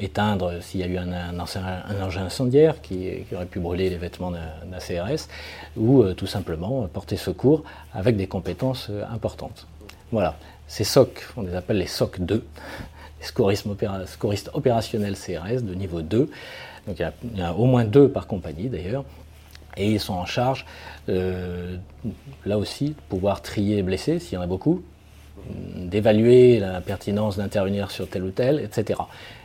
éteindre 0.01 0.63
s'il 0.63 0.81
y 0.81 0.83
a 0.83 0.87
eu 0.87 0.97
un, 0.99 1.39
engin 1.39 2.25
incendiaire 2.25 2.81
qui, 2.81 3.25
aurait 3.35 3.47
pu 3.47 3.61
brûler 3.61 3.91
les 3.91 3.97
vêtements 3.97 4.31
d'un 4.31 4.79
CRS, 4.79 5.29
ou 5.77 6.03
euh, 6.03 6.15
tout 6.15 6.27
simplement 6.27 6.87
porter 6.89 7.17
secours 7.17 7.65
avec 7.93 8.17
des 8.17 8.27
compétences 8.27 8.89
euh, 8.91 9.05
importantes. 9.11 9.67
Voilà, 10.13 10.37
ces 10.67 10.85
SOC, 10.85 11.27
on 11.37 11.43
les 11.43 11.55
appelle 11.55 11.79
les 11.79 11.87
SOC 11.87 12.21
2, 12.21 12.45
les 13.21 13.27
secouristes 14.07 14.51
opérationnels 14.55 15.17
CRS 15.17 15.63
de 15.63 15.75
niveau 15.75 16.03
2. 16.03 16.31
Donc 16.87 16.99
il 16.99 17.39
y, 17.39 17.43
a, 17.43 17.55
au 17.55 17.67
moins 17.67 17.85
deux 17.85 18.09
par 18.09 18.27
compagnie 18.27 18.69
d'ailleurs. 18.69 19.05
Et 19.77 19.93
ils 19.93 20.01
sont 20.01 20.15
en 20.15 20.27
charge, 20.27 20.67
là 21.07 22.59
aussi, 22.59 22.89
de 22.89 23.01
pouvoir 23.09 23.43
trier 23.43 23.77
les 23.77 23.83
blessés, 23.85 24.19
s'il 24.19 24.35
y 24.35 24.37
en 24.37 24.41
a 24.41 24.47
beaucoup, 24.47 24.83
d'évaluer 25.77 26.59
la 26.59 26.81
pertinence 26.81 27.37
d'intervenir 27.37 27.91
sur 27.91 28.09
tel 28.09 28.23
ou 28.23 28.31
tel, 28.31 28.61
etc. 28.61 29.01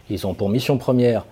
Ils 0.09 0.27
ont 0.27 0.33
pour 0.33 0.50
mission 0.50 0.77
première 0.77 1.25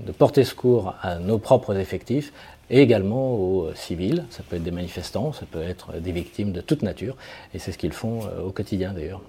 de 0.00 0.12
porter 0.12 0.44
secours 0.44 0.94
à 1.02 1.16
nos 1.16 1.38
propres 1.38 1.76
effectifs 1.76 2.32
et 2.70 2.80
également 2.80 3.34
aux 3.34 3.74
civils. 3.74 4.24
Ça 4.30 4.42
peut 4.48 4.56
être 4.56 4.62
des 4.62 4.70
manifestants, 4.70 5.32
ça 5.32 5.46
peut 5.50 5.62
être 5.62 5.94
des 6.00 6.12
victimes 6.12 6.52
de 6.52 6.60
toute 6.60 6.82
nature, 6.82 7.16
et 7.54 7.58
c'est 7.58 7.72
ce 7.72 7.78
qu'ils 7.78 7.92
font 7.92 8.20
euh, 8.24 8.42
au 8.42 8.50
quotidien 8.50 8.92
d'ailleurs, 8.92 9.22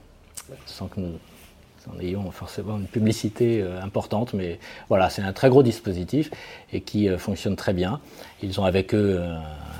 sans 0.65 0.87
que 0.87 0.99
nous 0.99 1.13
en 1.87 1.99
ayons 1.99 2.29
forcément 2.31 2.77
une 2.77 2.87
publicité 2.87 3.61
euh, 3.61 3.81
importante, 3.81 4.33
mais 4.33 4.59
voilà, 4.87 5.09
c'est 5.09 5.21
un 5.21 5.33
très 5.33 5.49
gros 5.49 5.63
dispositif 5.63 6.31
et 6.73 6.81
qui 6.81 7.09
euh, 7.09 7.17
fonctionne 7.17 7.55
très 7.55 7.73
bien. 7.73 7.99
Ils 8.41 8.59
ont 8.59 8.65
avec 8.65 8.93
eux 8.93 9.21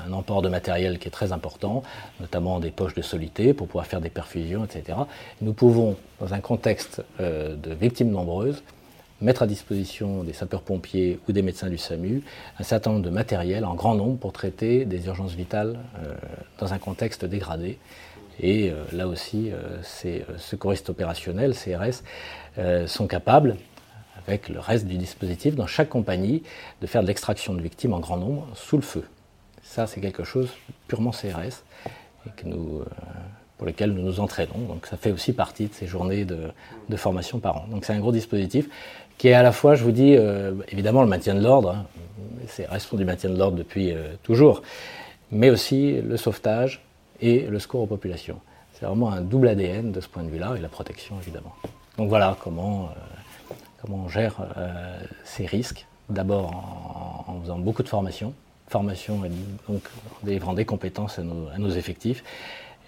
un 0.06 0.12
emport 0.12 0.42
de 0.42 0.48
matériel 0.48 0.98
qui 0.98 1.08
est 1.08 1.10
très 1.10 1.32
important, 1.32 1.82
notamment 2.20 2.60
des 2.60 2.70
poches 2.70 2.94
de 2.94 3.02
solité 3.02 3.54
pour 3.54 3.66
pouvoir 3.66 3.86
faire 3.86 4.00
des 4.00 4.10
perfusions, 4.10 4.64
etc. 4.64 4.98
Nous 5.40 5.52
pouvons, 5.52 5.96
dans 6.20 6.34
un 6.34 6.40
contexte 6.40 7.02
euh, 7.20 7.56
de 7.56 7.72
victimes 7.74 8.10
nombreuses, 8.10 8.62
mettre 9.20 9.42
à 9.42 9.46
disposition 9.46 10.24
des 10.24 10.32
sapeurs-pompiers 10.32 11.20
ou 11.28 11.32
des 11.32 11.42
médecins 11.42 11.68
du 11.68 11.76
SAMU 11.76 12.22
un 12.58 12.62
certain 12.62 12.92
nombre 12.92 13.04
de 13.04 13.10
matériel 13.10 13.64
en 13.66 13.74
grand 13.74 13.94
nombre 13.94 14.18
pour 14.18 14.32
traiter 14.32 14.86
des 14.86 15.06
urgences 15.06 15.34
vitales 15.34 15.78
euh, 16.02 16.14
dans 16.58 16.72
un 16.72 16.78
contexte 16.78 17.24
dégradé. 17.24 17.78
Et 18.42 18.70
euh, 18.70 18.84
là 18.92 19.06
aussi, 19.06 19.50
ces 19.82 20.24
secouristes 20.38 20.90
opérationnels, 20.90 21.54
CRS, 21.54 22.02
sont 22.86 23.06
capables, 23.06 23.56
avec 24.26 24.48
le 24.48 24.60
reste 24.60 24.86
du 24.86 24.96
dispositif, 24.96 25.54
dans 25.54 25.66
chaque 25.66 25.88
compagnie, 25.88 26.42
de 26.80 26.86
faire 26.86 27.02
de 27.02 27.06
l'extraction 27.06 27.54
de 27.54 27.60
victimes 27.60 27.92
en 27.92 28.00
grand 28.00 28.16
nombre 28.16 28.46
sous 28.54 28.76
le 28.76 28.82
feu. 28.82 29.04
Ça, 29.62 29.86
c'est 29.86 30.00
quelque 30.00 30.24
chose 30.24 30.50
purement 30.88 31.10
CRS 31.10 31.64
et 32.26 32.30
que 32.36 32.46
nous, 32.46 32.80
euh, 32.80 32.84
pour 33.56 33.66
lequel 33.66 33.92
nous 33.92 34.02
nous 34.02 34.20
entraînons. 34.20 34.58
Donc 34.68 34.86
ça 34.86 34.96
fait 34.96 35.12
aussi 35.12 35.32
partie 35.32 35.66
de 35.66 35.74
ces 35.74 35.86
journées 35.86 36.24
de, 36.24 36.96
formation 36.96 37.38
par 37.38 37.58
an. 37.58 37.66
Donc 37.70 37.84
c'est 37.84 37.92
un 37.92 38.00
gros 38.00 38.12
dispositif 38.12 38.68
qui 39.16 39.28
est 39.28 39.34
à 39.34 39.42
la 39.42 39.52
fois, 39.52 39.74
je 39.74 39.84
vous 39.84 39.92
dis, 39.92 40.16
euh, 40.16 40.54
évidemment 40.68 41.02
le 41.02 41.08
maintien 41.08 41.34
de 41.34 41.40
l'ordre, 41.40 41.70
hein, 41.70 41.86
c'est 42.48 42.66
restons 42.66 42.96
du 42.96 43.04
maintien 43.04 43.30
de 43.30 43.38
l'ordre 43.38 43.56
depuis 43.56 43.92
euh, 43.92 44.14
toujours, 44.22 44.62
mais 45.30 45.50
aussi 45.50 46.00
le 46.00 46.16
sauvetage 46.16 46.82
et 47.20 47.42
le 47.42 47.58
secours 47.58 47.82
aux 47.82 47.86
populations. 47.86 48.40
C'est 48.74 48.86
vraiment 48.86 49.10
un 49.12 49.20
double 49.20 49.48
ADN 49.48 49.92
de 49.92 50.00
ce 50.00 50.08
point 50.08 50.22
de 50.22 50.30
vue-là 50.30 50.54
et 50.56 50.60
la 50.60 50.68
protection 50.68 51.16
évidemment. 51.20 51.54
Donc 51.98 52.08
voilà 52.08 52.36
comment, 52.40 52.90
comment 53.82 54.04
on 54.04 54.08
gère 54.08 54.36
ces 55.24 55.44
risques. 55.44 55.86
D'abord 56.08 57.24
en, 57.28 57.40
faisant 57.42 57.58
beaucoup 57.58 57.82
de 57.82 57.88
formation, 57.88 58.32
formation 58.68 59.24
et 59.24 59.30
donc 59.68 59.82
en 60.22 60.26
délivrant 60.26 60.54
des 60.54 60.64
compétences 60.64 61.18
à 61.18 61.22
nos, 61.22 61.70
effectifs. 61.70 62.24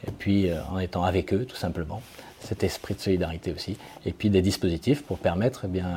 et 0.09 0.11
puis 0.11 0.51
en 0.71 0.79
étant 0.79 1.05
avec 1.05 1.33
eux 1.33 1.45
tout 1.45 1.57
simplement, 1.57 2.03
cet 2.41 2.65
esprit 2.65 2.95
de 2.95 3.01
solidarité 3.01 3.53
aussi, 3.53 3.77
et 4.05 4.13
puis 4.13 4.31
des 4.31 4.43
dispositifs 4.43 5.03
pour 5.03 5.19
permettre 5.19 5.63
eh 5.67 5.69
bien, 5.69 5.89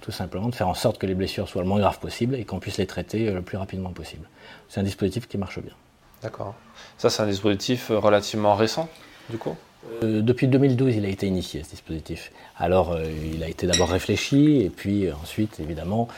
tout 0.00 0.12
simplement 0.12 0.48
de 0.48 0.54
faire 0.54 0.68
en 0.68 0.74
sorte 0.74 0.98
que 0.98 1.06
les 1.06 1.14
blessures 1.14 1.48
soient 1.48 1.62
le 1.62 1.68
moins 1.68 1.80
graves 1.80 1.98
possible 1.98 2.36
et 2.36 2.44
qu'on 2.44 2.58
puisse 2.58 2.78
les 2.78 2.86
traiter 2.86 3.30
le 3.30 3.42
plus 3.42 3.58
rapidement 3.58 3.90
possible. 3.90 4.28
C'est 4.68 4.80
un 4.80 4.84
dispositif 4.84 5.28
qui 5.28 5.36
marche 5.36 5.58
bien. 5.60 5.74
D'accord. 6.22 6.54
Ça, 6.98 7.10
c'est 7.10 7.22
un 7.22 7.26
dispositif 7.26 7.90
relativement 7.90 8.54
récent, 8.54 8.88
du 9.30 9.38
coup? 9.38 9.56
Euh, 10.02 10.20
depuis 10.20 10.48
2012, 10.48 10.96
il 10.96 11.04
a 11.04 11.08
été 11.08 11.26
initié 11.26 11.62
ce 11.62 11.70
dispositif. 11.70 12.32
Alors, 12.58 12.92
euh, 12.92 13.04
il 13.32 13.42
a 13.42 13.48
été 13.48 13.66
d'abord 13.66 13.88
réfléchi, 13.88 14.62
et 14.62 14.70
puis 14.70 15.06
euh, 15.06 15.12
ensuite, 15.22 15.60
évidemment, 15.60 16.08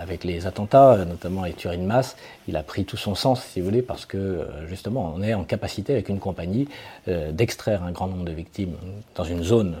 avec 0.00 0.24
les 0.24 0.48
attentats, 0.48 1.04
notamment 1.04 1.44
les 1.44 1.52
tueries 1.52 1.78
de 1.78 1.84
masse, 1.84 2.16
il 2.48 2.56
a 2.56 2.64
pris 2.64 2.84
tout 2.84 2.96
son 2.96 3.14
sens, 3.14 3.44
si 3.44 3.60
vous 3.60 3.66
voulez, 3.66 3.82
parce 3.82 4.06
que 4.06 4.44
justement, 4.66 5.14
on 5.14 5.22
est 5.22 5.34
en 5.34 5.44
capacité, 5.44 5.92
avec 5.92 6.08
une 6.08 6.18
compagnie, 6.18 6.66
d'extraire 7.06 7.84
un 7.84 7.92
grand 7.92 8.08
nombre 8.08 8.24
de 8.24 8.32
victimes 8.32 8.74
dans 9.14 9.22
une 9.22 9.44
zone 9.44 9.76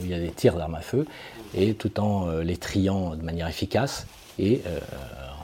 où 0.00 0.04
il 0.04 0.10
y 0.10 0.14
a 0.14 0.18
des 0.18 0.32
tirs 0.32 0.56
d'armes 0.56 0.74
à 0.74 0.80
feu, 0.80 1.06
et 1.54 1.74
tout 1.74 2.00
en 2.00 2.38
les 2.38 2.56
triant 2.56 3.14
de 3.14 3.22
manière 3.22 3.46
efficace 3.46 4.08
et 4.40 4.60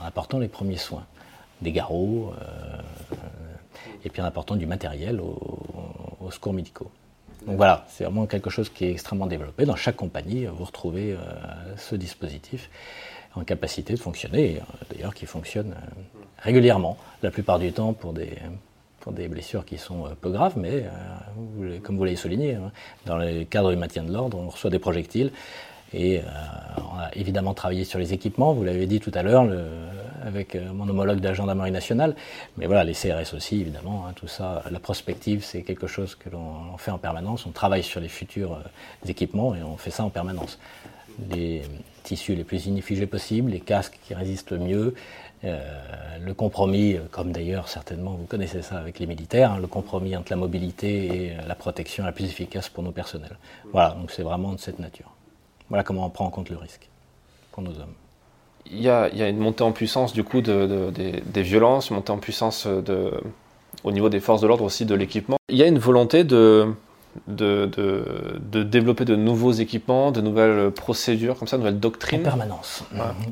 en 0.01 0.05
apportant 0.05 0.39
les 0.39 0.49
premiers 0.49 0.75
soins. 0.75 1.05
Des 1.61 1.71
garrots, 1.71 2.33
et 4.03 4.09
puis 4.09 4.21
en 4.21 4.25
apportant 4.25 4.55
du 4.55 4.65
matériel 4.65 5.21
aux 5.21 6.31
secours 6.31 6.53
médicaux. 6.53 6.91
Donc 7.45 7.55
voilà, 7.55 7.85
c'est 7.87 8.03
vraiment 8.03 8.25
quelque 8.25 8.49
chose 8.49 8.69
qui 8.69 8.85
est 8.85 8.91
extrêmement 8.91 9.27
développé. 9.27 9.65
Dans 9.65 9.75
chaque 9.75 9.95
compagnie, 9.95 10.45
vous 10.45 10.65
retrouvez 10.65 11.13
euh, 11.13 11.17
ce 11.77 11.95
dispositif 11.95 12.69
en 13.35 13.43
capacité 13.43 13.93
de 13.93 13.99
fonctionner, 13.99 14.57
euh, 14.57 14.85
d'ailleurs 14.91 15.13
qui 15.13 15.25
fonctionne 15.25 15.71
euh, 15.71 16.01
régulièrement, 16.39 16.97
la 17.23 17.31
plupart 17.31 17.59
du 17.59 17.71
temps 17.71 17.93
pour 17.93 18.11
des, 18.11 18.37
pour 18.99 19.13
des 19.13 19.29
blessures 19.29 19.63
qui 19.63 19.77
sont 19.77 20.09
peu 20.19 20.29
graves, 20.29 20.57
mais 20.57 20.85
comme 21.83 21.97
vous 21.97 22.03
l'avez 22.03 22.17
souligné, 22.17 22.55
hein, 22.55 22.71
dans 23.05 23.17
le 23.17 23.43
cadre 23.45 23.71
du 23.71 23.77
maintien 23.77 24.03
de 24.03 24.11
l'ordre, 24.11 24.37
on 24.37 24.49
reçoit 24.49 24.69
des 24.69 24.79
projectiles 24.79 25.31
et 25.93 26.21
on 26.77 26.99
a 26.99 27.09
évidemment 27.13 27.53
travaillé 27.53 27.83
sur 27.83 27.99
les 27.99 28.13
équipements, 28.13 28.53
vous 28.53 28.63
l'avez 28.63 28.87
dit 28.87 28.99
tout 28.99 29.11
à 29.15 29.23
l'heure, 29.23 29.45
avec 30.23 30.55
euh, 30.55 30.71
mon 30.73 30.87
homologue 30.87 31.19
de 31.19 31.27
la 31.27 31.33
gendarmerie 31.33 31.71
nationale. 31.71 32.15
Mais 32.57 32.65
voilà, 32.65 32.83
les 32.83 32.93
CRS 32.93 33.33
aussi, 33.35 33.61
évidemment, 33.61 34.05
hein, 34.07 34.13
tout 34.15 34.27
ça. 34.27 34.63
La 34.71 34.79
prospective, 34.79 35.43
c'est 35.43 35.63
quelque 35.63 35.87
chose 35.87 36.15
que 36.15 36.29
l'on 36.29 36.77
fait 36.77 36.91
en 36.91 36.97
permanence. 36.97 37.45
On 37.45 37.51
travaille 37.51 37.83
sur 37.83 37.99
les 37.99 38.07
futurs 38.07 38.53
euh, 38.53 39.09
équipements 39.09 39.55
et 39.55 39.63
on 39.63 39.77
fait 39.77 39.91
ça 39.91 40.03
en 40.03 40.09
permanence. 40.09 40.59
Les 41.29 41.63
tissus 42.03 42.35
les 42.35 42.43
plus 42.43 42.65
inifugés 42.65 43.07
possibles, 43.07 43.51
les 43.51 43.59
casques 43.59 43.99
qui 44.05 44.13
résistent 44.13 44.53
mieux, 44.53 44.95
euh, 45.43 46.17
le 46.19 46.33
compromis, 46.33 46.97
comme 47.11 47.31
d'ailleurs 47.31 47.69
certainement 47.69 48.11
vous 48.11 48.25
connaissez 48.25 48.61
ça 48.61 48.77
avec 48.77 48.99
les 48.99 49.05
militaires, 49.05 49.53
hein, 49.53 49.59
le 49.59 49.67
compromis 49.67 50.15
entre 50.15 50.31
la 50.31 50.35
mobilité 50.35 51.05
et 51.05 51.37
la 51.47 51.55
protection 51.55 52.03
la 52.03 52.11
plus 52.11 52.25
efficace 52.25 52.67
pour 52.67 52.83
nos 52.83 52.91
personnels. 52.91 53.37
Voilà, 53.71 53.91
donc 53.91 54.11
c'est 54.11 54.23
vraiment 54.23 54.53
de 54.53 54.59
cette 54.59 54.79
nature. 54.79 55.11
Voilà 55.69 55.83
comment 55.83 56.05
on 56.05 56.09
prend 56.09 56.25
en 56.25 56.29
compte 56.29 56.49
le 56.49 56.57
risque 56.57 56.89
pour 57.51 57.63
nos 57.63 57.71
hommes 57.71 57.95
il 58.71 58.81
y, 58.81 58.89
a, 58.89 59.07
une 59.09 59.39
montée 59.39 59.63
en 59.63 59.71
puissance 59.71 60.13
du 60.13 60.23
coup 60.23 60.41
de, 60.41 60.91
des, 60.91 61.41
violences, 61.41 61.89
une 61.89 61.97
montée 61.97 62.11
en 62.11 62.17
puissance 62.17 62.67
de, 62.67 63.11
au 63.83 63.91
niveau 63.91 64.09
des 64.09 64.19
forces 64.19 64.41
de 64.41 64.47
l'ordre 64.47 64.63
aussi 64.63 64.85
de 64.85 64.95
l'équipement. 64.95 65.37
Il 65.49 65.57
y 65.57 65.63
a 65.63 65.67
une 65.67 65.79
volonté 65.79 66.23
de, 66.23 66.67
de, 67.27 68.63
développer 68.63 69.05
de 69.05 69.15
nouveaux 69.15 69.51
équipements, 69.51 70.11
de 70.11 70.21
nouvelles 70.21 70.71
procédures, 70.71 71.37
comme 71.37 71.47
ça, 71.47 71.57
de 71.57 71.63
nouvelles 71.63 71.79
doctrines 71.79 72.21
En 72.21 72.23
permanence. 72.23 72.83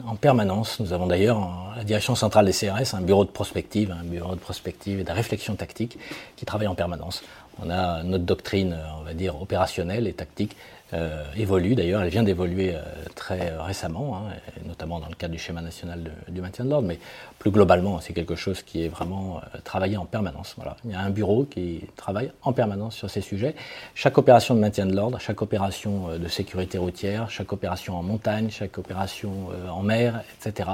En 0.08 0.16
permanence. 0.16 0.80
Nous 0.80 0.94
avons 0.94 1.08
d'ailleurs, 1.08 1.74
la 1.76 1.84
direction 1.84 2.16
centrale 2.16 2.46
des 2.46 2.54
CRS, 2.54 2.96
un 2.96 3.02
bureau 3.02 3.26
de 3.26 3.30
prospective, 3.30 3.92
un 3.92 4.04
bureau 4.04 4.36
de 4.36 4.40
prospective 4.40 5.00
et 5.00 5.04
de 5.04 5.12
réflexion 5.12 5.56
tactique 5.56 5.98
qui 6.36 6.46
travaille 6.46 6.68
en 6.68 6.76
permanence. 6.76 7.24
On 7.64 7.70
a 7.70 8.04
notre 8.04 8.24
doctrine, 8.24 8.78
on 9.00 9.04
va 9.04 9.14
dire, 9.14 9.42
opérationnelle 9.42 10.08
et 10.08 10.14
tactique 10.14 10.56
euh, 10.94 11.26
évolue 11.36 11.76
d'ailleurs, 11.76 12.02
elle 12.02 12.10
vient 12.10 12.24
d'évoluer 12.24 12.74
euh, 12.74 12.82
très 13.14 13.54
récemment, 13.58 14.18
hein, 14.18 14.34
notamment 14.66 15.00
dans 15.00 15.10
le 15.10 15.16
cadre 15.16 15.34
du 15.34 15.40
schéma 15.40 15.62
national 15.62 16.12
du 16.30 16.40
maintien 16.40 16.64
de 16.64 16.70
l'ordre, 16.70 16.88
mais 16.88 16.98
plus 17.40 17.52
globalement, 17.52 18.00
c'est 18.00 18.14
quelque 18.14 18.36
chose 18.36 18.62
qui 18.62 18.86
est 18.86 18.88
vraiment 18.88 19.38
euh, 19.38 19.58
travaillé 19.66 19.98
en 19.98 20.06
permanence. 20.06 20.54
Voilà. 20.56 20.78
Il 20.86 20.92
y 20.92 20.94
a 20.94 21.02
un 21.02 21.10
bureau 21.10 21.44
qui 21.44 21.82
travaille 21.98 22.32
en 22.42 22.54
permanence 22.54 22.96
sur 22.96 23.10
ces 23.10 23.20
sujets. 23.20 23.54
Chaque 23.96 24.18
opération 24.18 24.56
de 24.56 24.62
maintien 24.62 24.86
de 24.86 24.96
l'ordre, 24.96 25.20
chaque 25.20 25.42
opération 25.42 26.18
de 26.18 26.28
sécurité 26.30 26.78
routière, 26.78 27.30
chaque 27.30 27.52
opération 27.52 27.98
en 27.98 28.04
montagne, 28.04 28.50
chaque 28.50 28.78
opération 28.78 29.50
en 29.70 29.84
mer, 29.84 30.24
etc., 30.40 30.70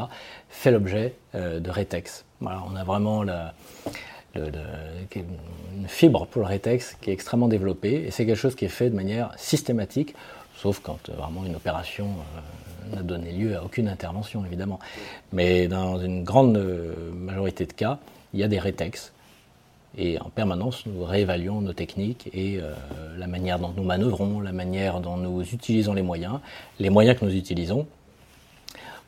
fait 0.50 0.72
l'objet 0.72 1.16
de 1.34 1.70
rétex. 1.70 2.26
Voilà, 2.40 2.62
on 2.72 2.76
a 2.76 2.84
vraiment 2.84 3.24
la, 3.24 3.54
une 4.36 5.88
fibre 5.88 6.26
pour 6.28 6.42
le 6.42 6.48
rétex 6.48 6.98
qui 7.02 7.10
est 7.10 7.14
extrêmement 7.14 7.48
développée 7.48 8.06
et 8.08 8.12
c'est 8.12 8.26
quelque 8.26 8.38
chose 8.38 8.56
qui 8.56 8.66
est 8.66 8.70
fait 8.70 8.90
de 8.90 8.96
manière 8.96 9.32
systématique, 9.38 10.16
sauf 10.58 10.80
quand 10.80 11.10
euh, 11.10 11.14
vraiment 11.14 11.46
une 11.46 11.56
opération 11.56 12.08
euh, 12.08 12.96
n'a 12.96 13.04
donné 13.04 13.32
lieu 13.32 13.56
à 13.56 13.64
aucune 13.64 13.88
intervention 13.88 14.44
évidemment. 14.46 14.80
Mais 15.32 15.68
dans 15.68 16.00
une 16.00 16.24
grande 16.24 16.58
euh, 16.58 17.12
majorité 17.14 17.66
de 17.66 17.74
cas, 17.74 18.00
il 18.34 18.40
y 18.40 18.44
a 18.44 18.48
des 18.48 18.60
rétex 18.60 19.12
et 19.96 20.20
en 20.20 20.30
permanence 20.30 20.86
nous 20.88 21.04
réévaluons 21.04 21.62
nos 21.62 21.74
techniques 21.74 22.28
et 22.34 22.60
la 23.16 23.28
manière 23.28 23.60
dont 23.60 23.72
nous 23.78 23.84
manœuvrons, 23.84 24.40
la 24.40 24.52
manière 24.52 25.00
dont 25.00 25.18
nous 25.18 25.44
utilisons 25.44 25.94
les 25.94 26.02
moyens, 26.02 26.40
les 26.80 26.90
moyens 26.90 27.20
que 27.20 27.26
nous 27.26 27.36
utilisons. 27.36 27.86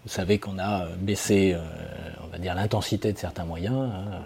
Vous 0.03 0.11
savez 0.11 0.37
qu'on 0.37 0.59
a 0.59 0.85
baissé, 0.99 1.57
on 2.23 2.27
va 2.27 2.37
dire, 2.37 2.53
l'intensité 2.53 3.11
de 3.11 3.17
certains 3.17 3.45
moyens. 3.45 3.73
Hein, 3.73 4.21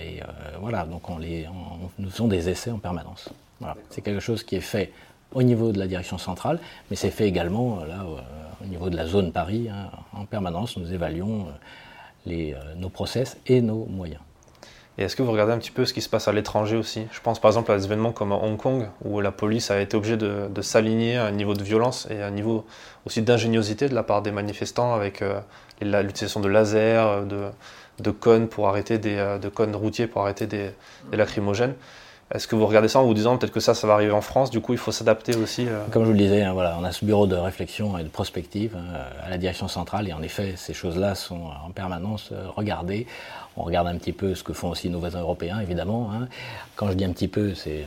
et 0.00 0.22
euh, 0.22 0.26
voilà, 0.60 0.84
donc 0.84 1.08
on 1.08 1.18
les, 1.18 1.46
nous 1.98 2.10
faisons 2.10 2.28
des 2.28 2.48
essais 2.48 2.70
en 2.70 2.78
permanence. 2.78 3.28
C'est 3.88 4.02
quelque 4.02 4.20
chose 4.20 4.42
qui 4.42 4.56
est 4.56 4.60
fait 4.60 4.92
au 5.32 5.42
niveau 5.42 5.72
de 5.72 5.78
la 5.78 5.86
direction 5.86 6.18
centrale, 6.18 6.60
mais 6.90 6.96
c'est 6.96 7.10
fait 7.10 7.26
également 7.26 7.80
euh, 7.80 7.86
là, 7.86 8.04
euh, 8.04 8.20
au 8.62 8.66
niveau 8.66 8.90
de 8.90 8.96
la 8.96 9.06
zone 9.06 9.32
Paris. 9.32 9.68
Hein, 9.70 9.90
en 10.12 10.26
permanence, 10.26 10.76
nous 10.76 10.92
évaluons 10.92 11.46
les, 12.26 12.54
nos 12.76 12.88
process 12.88 13.38
et 13.46 13.60
nos 13.60 13.86
moyens. 13.86 14.20
Et 14.96 15.02
est-ce 15.02 15.16
que 15.16 15.22
vous 15.22 15.32
regardez 15.32 15.52
un 15.52 15.58
petit 15.58 15.72
peu 15.72 15.86
ce 15.86 15.92
qui 15.92 16.00
se 16.00 16.08
passe 16.08 16.28
à 16.28 16.32
l'étranger 16.32 16.76
aussi? 16.76 17.06
Je 17.10 17.20
pense 17.20 17.40
par 17.40 17.48
exemple 17.48 17.72
à 17.72 17.76
des 17.76 17.84
événements 17.84 18.12
comme 18.12 18.30
à 18.30 18.36
Hong 18.36 18.56
Kong, 18.56 18.88
où 19.04 19.20
la 19.20 19.32
police 19.32 19.72
a 19.72 19.80
été 19.80 19.96
obligée 19.96 20.16
de, 20.16 20.62
s'aligner 20.62 21.16
à 21.16 21.26
un 21.26 21.32
niveau 21.32 21.54
de 21.54 21.64
violence 21.64 22.06
et 22.10 22.22
à 22.22 22.28
un 22.28 22.30
niveau 22.30 22.64
aussi 23.04 23.20
d'ingéniosité 23.20 23.88
de 23.88 23.94
la 23.94 24.04
part 24.04 24.22
des 24.22 24.30
manifestants 24.30 24.94
avec 24.94 25.24
l'utilisation 25.80 26.40
de 26.40 26.48
lasers, 26.48 27.26
de, 27.26 27.50
de 28.00 28.10
cônes 28.10 28.48
pour 28.48 28.68
arrêter 28.68 28.98
des 28.98 29.16
euh, 29.16 29.38
de 29.38 29.48
cônes 29.48 29.74
routiers 29.74 30.06
pour 30.06 30.22
arrêter 30.22 30.46
des, 30.46 30.70
lacrymogènes. 31.12 31.74
Est-ce 32.34 32.48
que 32.48 32.56
vous 32.56 32.66
regardez 32.66 32.88
ça 32.88 33.00
en 33.00 33.04
vous 33.04 33.14
disant 33.14 33.36
peut-être 33.36 33.52
que 33.52 33.60
ça, 33.60 33.74
ça 33.74 33.86
va 33.86 33.92
arriver 33.92 34.12
en 34.12 34.22
France, 34.22 34.50
du 34.50 34.60
coup 34.60 34.72
il 34.72 34.78
faut 34.78 34.92
s'adapter 34.92 35.36
aussi 35.36 35.68
euh 35.68 35.84
Comme 35.90 36.02
je 36.02 36.08
vous 36.08 36.14
le 36.14 36.18
disais, 36.18 36.42
hein, 36.42 36.54
voilà, 36.54 36.76
on 36.80 36.84
a 36.84 36.90
ce 36.90 37.04
bureau 37.04 37.26
de 37.26 37.36
réflexion 37.36 37.98
et 37.98 38.02
de 38.02 38.08
prospective 38.08 38.76
hein, 38.76 38.98
à 39.22 39.28
la 39.28 39.36
direction 39.36 39.68
centrale 39.68 40.08
et 40.08 40.12
en 40.12 40.22
effet 40.22 40.54
ces 40.56 40.72
choses-là 40.72 41.14
sont 41.14 41.50
en 41.64 41.70
permanence 41.70 42.30
euh, 42.32 42.48
regardées. 42.56 43.06
On 43.56 43.62
regarde 43.62 43.86
un 43.86 43.96
petit 43.96 44.12
peu 44.12 44.34
ce 44.34 44.42
que 44.42 44.52
font 44.52 44.70
aussi 44.70 44.88
nos 44.90 44.98
voisins 44.98 45.20
européens 45.20 45.60
évidemment. 45.60 46.10
Hein. 46.12 46.28
Quand 46.76 46.88
je 46.88 46.94
dis 46.94 47.04
un 47.04 47.12
petit 47.12 47.28
peu, 47.28 47.54
c'est 47.54 47.84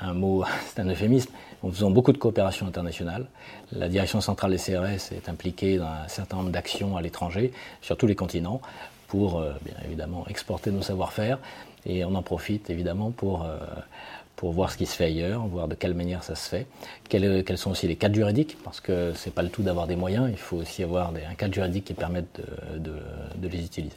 un 0.00 0.14
mot, 0.14 0.44
c'est 0.74 0.80
un 0.80 0.88
euphémisme. 0.88 1.30
Nous 1.62 1.72
faisons 1.72 1.90
beaucoup 1.90 2.12
de 2.12 2.18
coopération 2.18 2.66
internationale. 2.66 3.26
La 3.72 3.88
direction 3.88 4.22
centrale 4.22 4.52
des 4.52 4.56
CRS 4.56 5.12
est 5.12 5.28
impliquée 5.28 5.76
dans 5.76 5.84
un 5.84 6.08
certain 6.08 6.38
nombre 6.38 6.50
d'actions 6.50 6.96
à 6.96 7.02
l'étranger, 7.02 7.52
sur 7.82 7.98
tous 7.98 8.06
les 8.06 8.14
continents, 8.14 8.62
pour 9.10 9.40
euh, 9.40 9.52
bien 9.64 9.74
évidemment 9.84 10.24
exporter 10.28 10.70
nos 10.70 10.82
savoir-faire 10.82 11.38
et 11.84 12.04
on 12.04 12.14
en 12.14 12.22
profite 12.22 12.70
évidemment 12.70 13.10
pour, 13.10 13.44
euh, 13.44 13.58
pour 14.36 14.52
voir 14.52 14.70
ce 14.70 14.76
qui 14.76 14.86
se 14.86 14.94
fait 14.94 15.06
ailleurs, 15.06 15.46
voir 15.46 15.66
de 15.66 15.74
quelle 15.74 15.94
manière 15.94 16.22
ça 16.22 16.36
se 16.36 16.48
fait, 16.48 16.66
quels, 17.08 17.58
sont 17.58 17.72
aussi 17.72 17.88
les 17.88 17.96
cadres 17.96 18.14
juridiques, 18.14 18.56
parce 18.62 18.80
que 18.80 19.12
c'est 19.14 19.34
pas 19.34 19.42
le 19.42 19.48
tout 19.48 19.62
d'avoir 19.62 19.86
des 19.86 19.96
moyens, 19.96 20.28
il 20.30 20.38
faut 20.38 20.58
aussi 20.58 20.82
avoir 20.82 21.10
un 21.10 21.34
cadre 21.34 21.52
juridique 21.52 21.84
qui 21.86 21.94
permette 21.94 22.40
de, 22.76 22.94
de, 23.36 23.48
les 23.48 23.64
utiliser. 23.64 23.96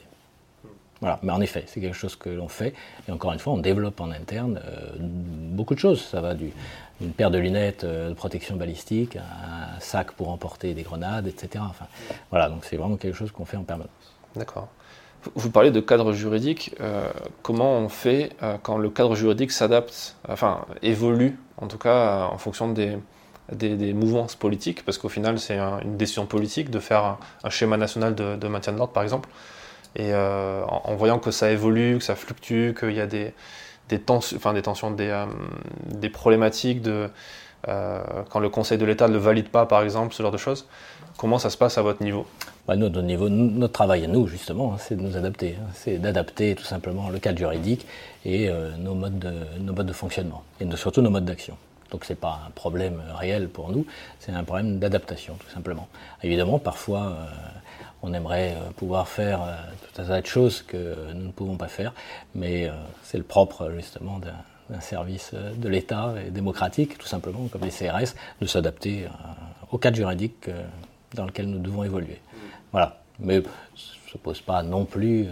Voilà, 1.01 1.19
mais 1.21 1.33
en 1.33 1.41
effet, 1.41 1.65
c'est 1.67 1.81
quelque 1.81 1.95
chose 1.95 2.15
que 2.15 2.29
l'on 2.29 2.47
fait, 2.47 2.73
et 3.07 3.11
encore 3.11 3.33
une 3.33 3.39
fois, 3.39 3.53
on 3.53 3.57
développe 3.57 3.99
en 3.99 4.09
interne 4.11 4.61
euh, 4.65 4.95
beaucoup 4.99 5.75
de 5.75 5.79
choses. 5.79 6.01
Ça 6.01 6.21
va 6.21 6.33
d'une 6.33 7.11
paire 7.15 7.29
de 7.29 7.37
lunettes 7.37 7.85
de 7.85 8.13
protection 8.13 8.55
balistique, 8.55 9.17
un 9.17 9.79
sac 9.81 10.13
pour 10.13 10.29
emporter 10.29 10.73
des 10.73 10.83
grenades, 10.83 11.27
etc. 11.27 11.63
Enfin, 11.69 11.87
voilà, 12.29 12.49
donc 12.49 12.63
c'est 12.63 12.77
vraiment 12.77 12.95
quelque 12.95 13.17
chose 13.17 13.31
qu'on 13.31 13.45
fait 13.45 13.57
en 13.57 13.63
permanence. 13.63 13.89
D'accord. 14.35 14.69
Vous 15.35 15.49
parlez 15.49 15.71
de 15.71 15.79
cadre 15.79 16.11
juridique. 16.13 16.75
Euh, 16.81 17.09
comment 17.41 17.77
on 17.77 17.89
fait 17.89 18.31
euh, 18.41 18.57
quand 18.61 18.77
le 18.77 18.89
cadre 18.89 19.15
juridique 19.15 19.51
s'adapte, 19.51 20.15
enfin 20.27 20.65
évolue, 20.81 21.37
en 21.57 21.67
tout 21.67 21.77
cas 21.77 21.95
euh, 21.95 22.23
en 22.25 22.37
fonction 22.37 22.69
des, 22.71 22.97
des, 23.51 23.93
mouvances 23.93 24.35
politiques, 24.35 24.83
parce 24.85 24.97
qu'au 24.97 25.09
final 25.09 25.39
c'est 25.39 25.57
une 25.57 25.97
décision 25.97 26.25
politique 26.25 26.69
de 26.69 26.79
faire 26.79 27.17
un, 27.43 27.49
schéma 27.49 27.77
national 27.77 28.15
de, 28.15 28.47
maintien 28.47 28.73
de 28.73 28.77
l'ordre, 28.77 28.93
par 28.93 29.03
exemple. 29.03 29.29
Et 29.95 30.13
en, 30.13 30.95
voyant 30.95 31.19
que 31.19 31.29
ça 31.29 31.51
évolue, 31.51 31.99
que 31.99 32.03
ça 32.03 32.15
fluctue, 32.15 32.73
qu'il 32.73 32.93
y 32.93 33.01
a 33.01 33.05
des, 33.05 33.33
des, 33.89 33.99
tensions, 33.99 34.37
enfin, 34.37 34.53
des, 34.53 34.63
tensions 34.63 34.89
des, 34.89 35.25
des 35.85 36.09
problématiques 36.09 36.81
de 36.81 37.09
quand 37.65 38.39
le 38.39 38.49
Conseil 38.49 38.77
de 38.77 38.85
l'État 38.85 39.07
ne 39.07 39.17
valide 39.17 39.49
pas, 39.49 39.65
par 39.65 39.83
exemple, 39.83 40.13
ce 40.13 40.21
genre 40.21 40.31
de 40.31 40.37
choses. 40.37 40.67
Comment 41.17 41.37
ça 41.37 41.49
se 41.49 41.57
passe 41.57 41.77
à 41.77 41.81
votre 41.81 42.03
niveau 42.03 42.25
bah, 42.67 42.75
notre, 42.75 43.01
niveau, 43.01 43.29
notre 43.29 43.73
travail 43.73 44.05
à 44.05 44.07
nous, 44.07 44.27
justement, 44.27 44.73
hein, 44.73 44.77
c'est 44.79 44.95
de 44.95 45.01
nous 45.01 45.17
adapter. 45.17 45.57
Hein. 45.59 45.67
c'est 45.73 45.97
d'adapter 45.97 46.55
tout 46.55 46.63
simplement 46.63 47.09
le 47.09 47.19
cadre 47.19 47.37
juridique 47.37 47.85
et 48.25 48.49
nos, 48.79 48.95
modes 48.95 49.19
de, 49.19 49.33
nos 49.59 49.73
modes 49.73 49.85
de 49.85 49.93
fonctionnement, 49.93 50.43
et 50.61 50.75
surtout 50.75 51.01
nos 51.01 51.09
modes 51.09 51.25
d'action. 51.25 51.57
Donc 51.91 52.05
ce 52.05 52.13
n'est 52.13 52.17
pas 52.17 52.39
un 52.47 52.51
problème 52.51 53.01
réel 53.15 53.49
pour 53.49 53.69
nous, 53.69 53.85
c'est 54.19 54.31
un 54.31 54.43
problème 54.43 54.79
d'adaptation, 54.79 55.35
tout 55.35 55.53
simplement. 55.53 55.87
Évidemment, 56.23 56.57
parfois, 56.57 57.17
on 58.03 58.13
aimerait 58.13 58.51
euh, 58.51 58.69
pouvoir 58.75 59.07
faire 59.07 59.41
euh, 59.41 59.55
tout 59.81 60.01
un 60.01 60.05
tas 60.05 60.21
de 60.21 60.27
choses 60.27 60.61
que 60.61 61.11
nous 61.13 61.27
ne 61.27 61.31
pouvons 61.31 61.55
pas 61.55 61.69
faire, 61.69 61.93
mais 62.35 62.67
euh, 62.67 62.73
c'est 63.01 63.17
le 63.17 63.23
propre 63.23 63.71
justement 63.71 64.19
d'un 64.19 64.35
service 64.79 65.33
de 65.33 65.69
l'État 65.69 66.15
et 66.25 66.31
démocratique, 66.31 66.97
tout 66.97 67.07
simplement, 67.07 67.47
comme 67.47 67.61
les 67.61 67.69
CRS, 67.69 68.15
de 68.41 68.45
s'adapter 68.45 69.07
au 69.71 69.77
cadre 69.77 69.97
juridique 69.97 70.49
dans 71.13 71.25
lequel 71.25 71.47
nous 71.47 71.59
devons 71.59 71.83
évoluer. 71.83 72.19
Voilà. 72.71 72.99
Mais 73.19 73.41
ça 73.41 74.13
ne 74.15 74.19
pose 74.19 74.41
pas 74.41 74.63
non 74.63 74.85
plus 74.85 75.27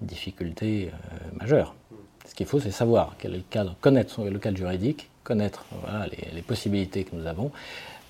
une 0.00 0.06
difficulté 0.06 0.90
majeure. 1.38 1.74
Ce 2.26 2.34
qu'il 2.34 2.46
faut, 2.46 2.60
c'est 2.60 2.70
savoir 2.70 3.14
quel 3.18 3.34
est 3.34 3.38
le 3.38 3.44
cadre, 3.48 3.76
connaître 3.80 4.24
le 4.24 4.38
cadre 4.38 4.56
juridique, 4.56 5.08
connaître 5.22 5.64
les, 6.34 6.42
possibilités 6.42 7.04
que 7.04 7.14
nous 7.14 7.26
avons, 7.26 7.50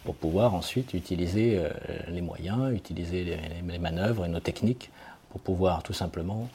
pour 0.04 0.14
pouvoir 0.14 0.54
ensuite 0.54 0.94
utiliser 0.94 1.59
euh, 1.59 1.70
les 2.09 2.20
moyens, 2.20 2.72
utiliser 2.72 3.38
les, 3.66 3.78
manœuvres 3.78 4.24
et 4.24 4.28
nos 4.28 4.40
techniques 4.40 4.90
pour 5.30 5.40
pouvoir 5.40 5.82
tout 5.82 5.92
simplement 5.92 6.48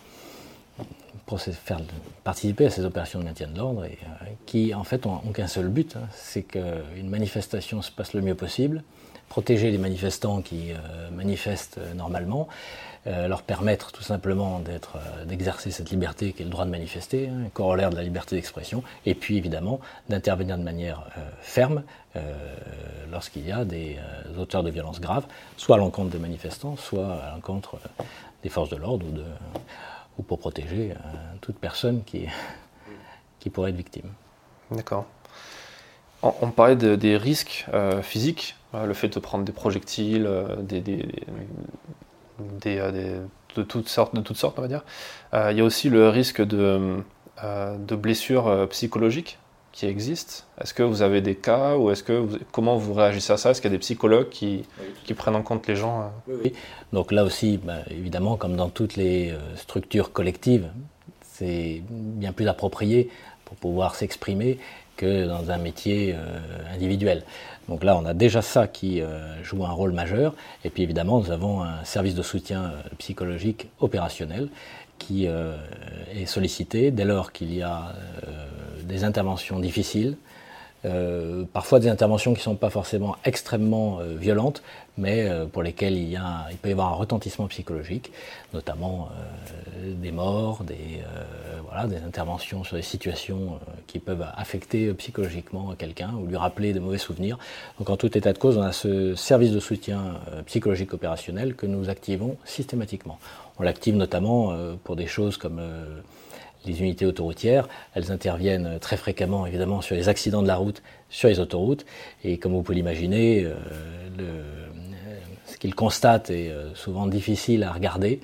faire, 1.38 1.80
participer 2.24 2.66
à 2.66 2.70
ces 2.70 2.86
opérations 2.86 3.20
de 3.20 3.26
maintien 3.26 3.48
de 3.48 3.58
l'ordre 3.58 3.86
et 3.86 3.98
euh, 4.04 4.26
qui 4.46 4.74
en 4.74 4.84
fait 4.84 5.06
ont, 5.06 5.20
qu'un 5.34 5.48
seul 5.48 5.70
but, 5.70 5.96
hein, 5.96 6.08
c'est 6.12 6.44
qu'une 6.44 7.10
manifestation 7.10 7.82
se 7.82 7.92
passe 7.92 8.14
le 8.14 8.22
mieux 8.22 8.36
possible, 8.36 8.84
protéger 9.30 9.72
les 9.72 9.78
manifestants 9.78 10.42
qui 10.42 10.72
euh, 10.72 11.10
manifestent 11.12 11.80
normalement, 11.96 12.48
euh, 13.08 13.28
leur 13.28 13.42
permettre 13.42 13.92
tout 13.92 14.04
simplement 14.04 14.62
d'exercer 15.26 15.72
cette 15.72 15.90
liberté 15.90 16.34
qui 16.34 16.42
est 16.44 16.46
le 16.46 16.52
droit 16.52 16.66
de 16.66 16.70
manifester, 16.70 17.30
hein, 17.30 17.50
corollaire 17.54 17.90
de 17.90 17.96
la 17.96 18.04
liberté 18.04 18.36
d'expression, 18.36 18.84
et 19.06 19.16
puis 19.16 19.38
évidemment 19.38 19.80
d'intervenir 20.10 20.58
de 20.58 20.64
manière 20.64 21.08
ferme 21.42 21.84
lorsqu'il 23.10 23.48
y 23.48 23.52
a 23.52 23.66
des 23.66 23.98
auteurs 24.38 24.64
de 24.64 24.70
violences 24.70 25.00
graves, 25.00 25.26
soit 25.58 25.78
à 25.78 25.80
l'encontre 25.80 26.10
des 26.10 26.20
manifestants, 26.20 26.76
soit 26.76 27.14
à 27.14 27.32
l'encontre 27.32 27.80
des 28.44 28.50
forces 28.50 28.70
de 28.70 28.76
l'ordre 28.76 29.06
ou, 29.08 29.12
de, 29.12 29.24
ou 30.18 30.24
pour 30.24 30.40
protéger 30.40 30.94
toute 31.42 31.58
personne 31.58 32.04
qui, 32.04 32.28
qui 33.40 33.50
pourrait 33.50 33.72
être 33.72 33.78
victime. 33.78 34.12
D'accord. 34.72 35.06
On, 36.24 36.52
parlait 36.52 36.76
des 36.76 37.18
risques 37.18 37.66
physiques, 38.04 38.56
le 38.74 38.94
fait 38.94 39.10
de 39.10 39.20
prendre 39.20 39.44
des 39.44 39.52
projectiles, 39.52 40.26
euh, 40.28 40.56
de, 43.56 43.64
toutes 43.64 43.88
sortes, 43.88 44.14
on 44.58 44.62
va 44.62 44.68
dire. 44.68 44.84
Euh, 45.34 45.52
il 45.52 45.58
y 45.58 45.62
a 45.62 45.64
aussi 45.64 45.90
le 45.90 46.10
risque 46.10 46.42
de, 46.42 47.04
euh, 47.44 47.78
de 47.78 47.96
blessures 47.96 48.68
psychologiques 48.70 49.38
qui 49.72 49.86
existent. 49.86 50.44
Est-ce 50.60 50.74
que 50.74 50.84
vous 50.84 51.02
avez 51.02 51.22
des 51.22 51.36
cas 51.36 51.78
ou 51.78 51.92
est-ce 51.92 52.04
que 52.04 52.28
comment 52.52 52.78
vous 52.78 52.94
réagissez 52.94 53.34
à 53.34 53.38
ça? 53.38 53.52
Est-ce 53.52 53.62
qu'il 53.62 53.72
y 53.72 53.74
a 53.74 53.78
des 53.78 53.82
psychologues 53.82 54.30
qui, 54.30 54.66
qui, 55.06 55.14
prennent 55.14 55.36
en 55.36 55.44
compte 55.44 55.68
les 55.68 55.76
gens 55.76 56.12
oui, 56.28 56.54
Donc 56.92 57.12
là 57.12 57.24
aussi, 57.24 57.58
bah, 57.58 57.80
évidemment, 57.90 58.36
comme 58.36 58.56
dans 58.56 58.70
toutes 58.70 58.96
les 58.96 59.34
structures 59.56 60.12
collectives, 60.12 60.70
c'est 61.22 61.82
bien 61.90 62.34
plus 62.34 62.48
approprié 62.48 63.10
pour 63.46 63.56
pouvoir 63.56 63.96
s'exprimer 63.96 64.60
que 64.98 65.26
dans 65.26 65.52
un 65.52 65.58
métier 65.58 66.16
individuel. 66.74 67.24
Donc 67.72 67.86
là, 67.86 67.96
on 67.96 68.06
a 68.06 68.14
déjà 68.14 68.42
ça 68.42 68.68
qui 68.68 69.02
euh, 69.02 69.42
joue 69.44 69.66
un 69.66 69.72
rôle 69.72 69.94
majeur. 69.94 70.34
Et 70.66 70.70
puis 70.70 70.84
évidemment, 70.84 71.22
nous 71.22 71.32
avons 71.32 71.64
un 71.64 71.84
service 71.86 72.16
de 72.16 72.22
soutien 72.22 72.66
euh, 72.66 72.82
psychologique 72.98 73.70
opérationnel 73.80 74.50
qui 75.02 75.28
euh, 75.28 75.58
est 76.14 76.26
sollicité 76.26 76.92
dès 76.92 77.06
lors 77.06 77.32
qu'il 77.32 77.54
y 77.54 77.64
a 77.64 77.94
des 78.84 79.04
interventions 79.04 79.60
difficiles, 79.60 80.16
euh, 80.84 81.44
parfois 81.54 81.80
des 81.80 81.90
interventions 81.90 82.34
qui 82.34 82.40
ne 82.40 82.44
sont 82.44 82.56
pas 82.56 82.72
forcément 82.72 83.16
extrêmement 83.24 84.00
euh, 84.00 84.16
violentes, 84.16 84.64
mais 84.98 85.30
euh, 85.30 85.46
pour 85.46 85.62
lesquelles 85.62 85.96
il, 85.96 86.20
peut 86.62 86.70
y 86.70 86.72
avoir 86.72 86.88
un 86.94 86.96
retentissement 86.96 87.48
psychologique, 87.48 88.12
notamment 88.54 89.10
des 89.84 90.12
morts, 90.12 90.64
des, 90.64 91.02
des 91.88 92.04
interventions 92.04 92.64
sur 92.64 92.76
des 92.76 92.82
situations 92.82 93.60
qui 93.88 94.00
peuvent 94.00 94.26
affecter 94.36 94.94
psychologiquement 94.94 95.74
quelqu'un 95.78 96.12
ou 96.14 96.28
lui 96.28 96.36
rappeler 96.36 96.74
de 96.74 96.80
mauvais 96.80 96.98
souvenirs. 96.98 97.38
Donc 97.80 97.90
en 97.90 97.98
tout 97.98 98.16
état 98.18 98.34
de 98.34 98.38
cause, 98.38 98.58
on 98.58 98.62
a 98.62 98.72
ce 98.72 99.16
service 99.16 99.52
de 99.52 99.60
soutien 99.60 100.20
psychologique 100.46 100.94
opérationnel 100.94 101.56
que 101.56 101.66
nous 101.66 101.90
activons 101.90 102.38
systématiquement. 102.46 103.20
On 103.60 103.64
l'active 103.64 103.96
notamment 103.96 104.54
pour 104.84 104.96
des 104.96 105.08
choses 105.08 105.38
comme 105.38 105.62
les 106.66 106.82
unités 106.82 107.06
autoroutières, 107.06 107.68
elles 107.94 108.12
interviennent 108.12 108.78
très 108.80 108.98
fréquemment 108.98 109.46
évidemment 109.46 109.82
sur 109.82 109.96
les 109.96 110.10
accidents 110.10 110.42
de 110.42 110.48
la 110.48 110.56
route, 110.56 110.82
sur 111.10 111.30
les 111.30 111.40
autoroutes, 111.40 111.86
et 112.24 112.38
comme 112.38 112.54
vous 112.54 112.62
pouvez 112.62 112.76
l'imaginer, 112.76 113.44
euh, 113.44 114.44
ce 115.46 115.58
qu'ils 115.58 115.76
constatent 115.76 116.30
est 116.30 116.50
euh, 116.50 116.74
souvent 116.76 117.08
difficile 117.08 117.64
à 117.64 117.72
regarder, 117.72 118.20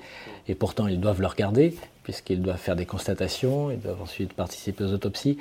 et 0.48 0.54
pourtant 0.54 0.86
ils 0.86 1.00
doivent 1.00 1.20
le 1.20 1.26
regarder, 1.26 1.74
puisqu'ils 2.02 2.40
doivent 2.40 2.58
faire 2.58 2.76
des 2.76 2.86
constatations, 2.86 3.70
ils 3.70 3.80
doivent 3.80 4.00
ensuite 4.00 4.32
participer 4.32 4.84
aux 4.84 4.94
autopsies, 4.94 5.36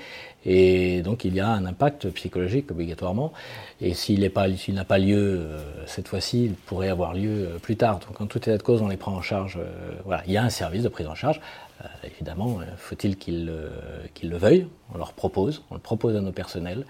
et 0.45 1.01
donc 1.01 1.23
il 1.23 1.33
y 1.33 1.39
a 1.39 1.47
un 1.47 1.65
impact 1.65 2.09
psychologique 2.09 2.69
obligatoirement, 2.71 3.31
et 3.79 3.93
s'il 3.93 4.19
n'a 4.19 4.29
pas, 4.29 4.97
lieu 4.97 5.15
euh, 5.17 5.59
cette 5.85 6.09
fois-ci, 6.09 6.45
il 6.45 6.53
pourrait 6.53 6.89
avoir 6.89 7.13
lieu 7.13 7.51
plus 7.61 7.77
tard. 7.77 7.99
Donc 7.99 8.19
en 8.19 8.25
tout 8.25 8.39
état 8.39 8.57
de 8.57 8.63
cause, 8.63 8.81
on 8.81 8.89
les 8.89 8.97
prend 8.97 9.13
en 9.13 9.21
charge, 9.21 9.57
voilà, 10.03 10.23
il 10.27 10.33
y 10.33 10.37
a 10.37 10.43
un 10.43 10.49
service 10.49 10.83
de 10.83 10.89
prise 10.89 11.07
en 11.07 11.15
charge, 11.15 11.39
euh, 11.39 11.66
évidemment, 12.03 12.59
euh, 12.59 12.63
faut-il 12.77 13.17
qu'ils 13.17 13.45
le 13.45 14.37
veuillent 14.37 14.67
On 14.93 14.97
leur 14.97 15.13
propose, 15.13 15.63
on 15.69 15.75
le 15.75 15.79
propose 15.79 16.15
à 16.15 16.21
nos 16.21 16.31
personnels, 16.31 16.85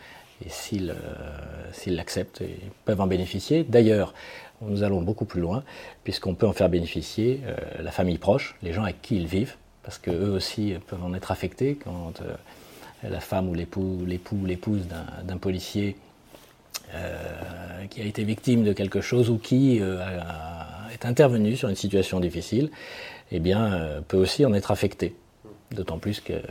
et 0.46 0.50
s'ils 0.50 0.92
euh, 0.92 1.88
l'acceptent, 1.96 2.42
ils 2.42 2.72
peuvent 2.86 3.02
en 3.02 3.08
bénéficier. 3.08 3.64
D'ailleurs, 3.64 4.14
nous 4.62 4.84
allons 4.84 5.02
beaucoup 5.02 5.26
plus 5.26 5.42
loin, 5.42 5.64
puisqu'on 6.04 6.36
peut 6.36 6.48
en 6.48 6.54
faire 6.54 6.70
bénéficier 6.70 7.42
la 7.80 7.92
famille 7.92 8.18
proche, 8.18 8.56
les 8.64 8.74
gens 8.74 8.84
avec 8.84 9.04
qui 9.04 9.16
ils 9.16 9.28
vivent, 9.28 9.56
parce 9.84 10.00
qu'eux 10.00 10.32
aussi 10.32 10.74
peuvent 10.88 11.04
en 11.04 11.14
être 11.14 11.32
affectés 11.32 11.76
quand 11.76 12.14
la 13.04 13.20
femme 13.20 13.50
ou 13.50 13.54
l'époux 13.54 14.00
ou 14.02 14.46
l'épouse 14.46 14.88
d'un 15.24 15.38
policier 15.38 15.96
qui 17.92 18.02
a 18.02 18.06
été 18.06 18.24
victime 18.24 18.64
de 18.64 18.74
quelque 18.74 19.00
chose 19.00 19.30
ou 19.30 19.38
qui 19.38 19.80
intervenu 21.06 21.56
sur 21.56 21.70
une 21.70 21.76
situation 21.76 22.20
difficile, 22.20 22.72
eh 23.32 23.40
bien, 23.40 23.74
euh, 23.74 24.02
peut 24.02 24.18
aussi 24.18 24.46
en 24.46 24.54
être 24.54 24.72
affecté. 24.72 25.16
D'autant 25.72 25.98
plus 25.98 26.22
que 26.22 26.34
euh, 26.34 26.42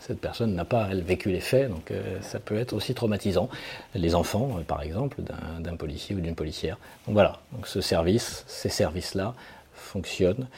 cette 0.00 0.20
personne 0.20 0.54
n'a 0.54 0.64
pas, 0.64 0.88
elle, 0.90 1.02
vécu 1.02 1.30
les 1.30 1.40
faits, 1.40 1.70
donc 1.70 1.90
euh, 1.90 2.20
ça 2.20 2.40
peut 2.40 2.56
être 2.56 2.72
aussi 2.72 2.94
traumatisant. 2.94 3.48
Les 3.94 4.14
enfants, 4.14 4.58
par 4.66 4.82
exemple, 4.82 5.18
d'un 5.60 5.76
policier 5.76 6.16
ou 6.16 6.20
d'une 6.20 6.34
policière. 6.34 6.78
Donc 7.06 7.14
voilà, 7.14 7.40
donc 7.52 7.66
ce 7.68 7.80
service, 7.80 8.44
ces 8.48 8.68
services-là 8.68 9.34
fonctionnent 9.74 10.48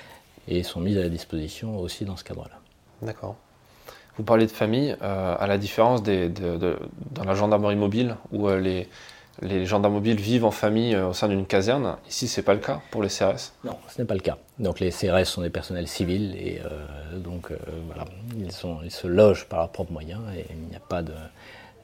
et 0.47 0.63
sont 0.63 0.81
mis 0.81 0.97
à 0.97 1.03
la 1.03 1.11
disposition 1.11 1.79
aussi 1.79 2.07
dans 2.07 2.17
ce 2.17 2.25
cadre-là. 2.25 2.59
D'accord. 3.03 3.37
Vous 4.17 4.25
parlez 4.25 4.47
de 4.47 4.51
famille, 4.51 4.97
à 5.01 5.47
la 5.47 5.59
différence 5.59 6.03
des, 6.03 6.29
de, 6.29 6.77
dans 7.13 7.25
la 7.25 7.35
gendarmerie 7.35 7.77
mobile, 7.77 8.17
où 8.33 8.49
les, 8.49 8.89
les 9.43 9.67
gendarmes 9.67 9.95
mobiles 9.95 10.21
vivent 10.21 10.45
en 10.45 10.51
famille 10.51 10.95
euh, 10.95 11.09
au 11.09 11.13
sein 11.13 11.29
d'une 11.29 11.47
caserne. 11.47 11.97
Ici, 12.09 12.29
ce 12.29 12.41
n'est 12.41 12.45
pas 12.45 12.55
le 12.55 12.61
cas 12.61 12.81
pour 12.91 13.03
les 13.03 13.09
CRS 13.09 13.53
Non, 13.65 13.77
ce 13.89 14.01
n'est 14.01 14.07
pas 14.07 14.15
le 14.15 14.21
cas. 14.21 14.39
Donc 14.59 14.81
les 14.81 14.91
CRS 14.91 15.25
sont 15.25 15.43
des 15.43 15.51
personnels 15.51 15.89
civils 15.89 16.35
et 16.37 16.61
euh, 16.65 17.19
donc 17.19 17.51
euh, 17.51 17.57
voilà, 17.87 18.05
ils, 18.37 18.53
sont, 18.53 18.79
ils, 18.85 18.91
se 18.91 19.07
logent 19.07 19.47
par 19.47 19.61
leurs 19.61 19.71
propres 19.71 19.93
moyens 19.93 20.21
et 20.37 20.45
il 20.51 20.69
n'y 20.69 20.77
a 20.77 20.81
pas 20.81 21.03
de, 21.03 21.13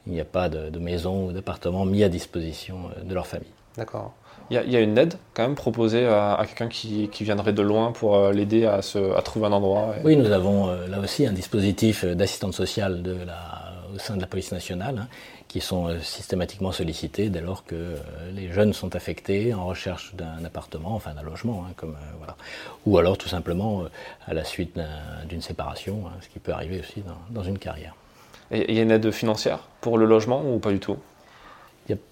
il 0.06 0.12
n'y 0.12 0.20
a 0.20 0.24
pas 0.24 0.48
de, 0.48 0.78
maison 0.78 1.26
ou 1.26 1.32
d'appartement 1.32 1.84
mis 1.84 2.02
à 2.02 2.08
disposition 2.08 2.90
de 3.02 3.14
leur 3.14 3.26
famille. 3.26 3.48
D'accord. 3.76 4.12
Il, 4.50 4.56
y, 4.56 4.76
a, 4.76 4.80
une 4.80 4.98
aide 4.98 5.14
quand 5.32 5.42
même 5.42 5.54
proposée 5.54 6.06
à, 6.06 6.38
quelqu'un 6.46 6.68
qui, 6.68 7.08
viendrait 7.20 7.54
de 7.54 7.62
loin 7.62 7.92
pour 7.92 8.28
l'aider 8.28 8.66
à, 8.66 8.80
à, 9.16 9.22
trouver 9.22 9.46
un 9.46 9.52
endroit 9.52 9.94
Oui, 10.04 10.16
nous 10.16 10.30
avons 10.32 10.66
là 10.66 11.00
aussi 11.00 11.26
un 11.26 11.32
dispositif 11.32 12.04
d'assistante 12.04 12.52
sociale 12.52 13.02
de 13.02 13.16
la, 13.24 13.72
au 13.94 13.98
sein 13.98 14.16
de 14.16 14.20
la 14.20 14.26
police 14.26 14.52
nationale 14.52 14.98
hein, 14.98 15.08
qui 15.54 15.60
sont 15.60 15.86
euh, 15.86 16.00
systématiquement 16.00 16.72
sollicités 16.72 17.28
dès 17.28 17.40
lors 17.40 17.64
que 17.64 17.76
euh, 17.76 17.96
les 18.32 18.50
jeunes 18.50 18.72
sont 18.72 18.96
affectés 18.96 19.54
en 19.54 19.66
recherche 19.66 20.12
d'un 20.16 20.44
appartement, 20.44 20.96
enfin 20.96 21.14
d'un 21.14 21.22
logement, 21.22 21.64
hein, 21.64 21.74
comme 21.76 21.92
euh, 21.94 22.16
voilà, 22.18 22.36
ou 22.86 22.98
alors 22.98 23.16
tout 23.16 23.28
simplement 23.28 23.84
à 24.26 24.34
la 24.34 24.42
suite 24.42 24.76
d'une 25.28 25.42
séparation, 25.42 26.08
hein, 26.08 26.18
ce 26.22 26.28
qui 26.28 26.40
peut 26.40 26.50
arriver 26.50 26.80
aussi 26.80 27.04
dans, 27.30 27.44
une 27.44 27.60
carrière. 27.60 27.94
Et 28.50 28.68
il 28.68 28.74
y 28.74 28.80
a 28.80 28.82
une 28.82 28.90
aide 28.90 29.12
financière 29.12 29.60
pour 29.80 29.96
le 29.96 30.06
logement 30.06 30.42
ou 30.44 30.58
pas 30.58 30.72
du 30.72 30.80
tout? 30.80 30.98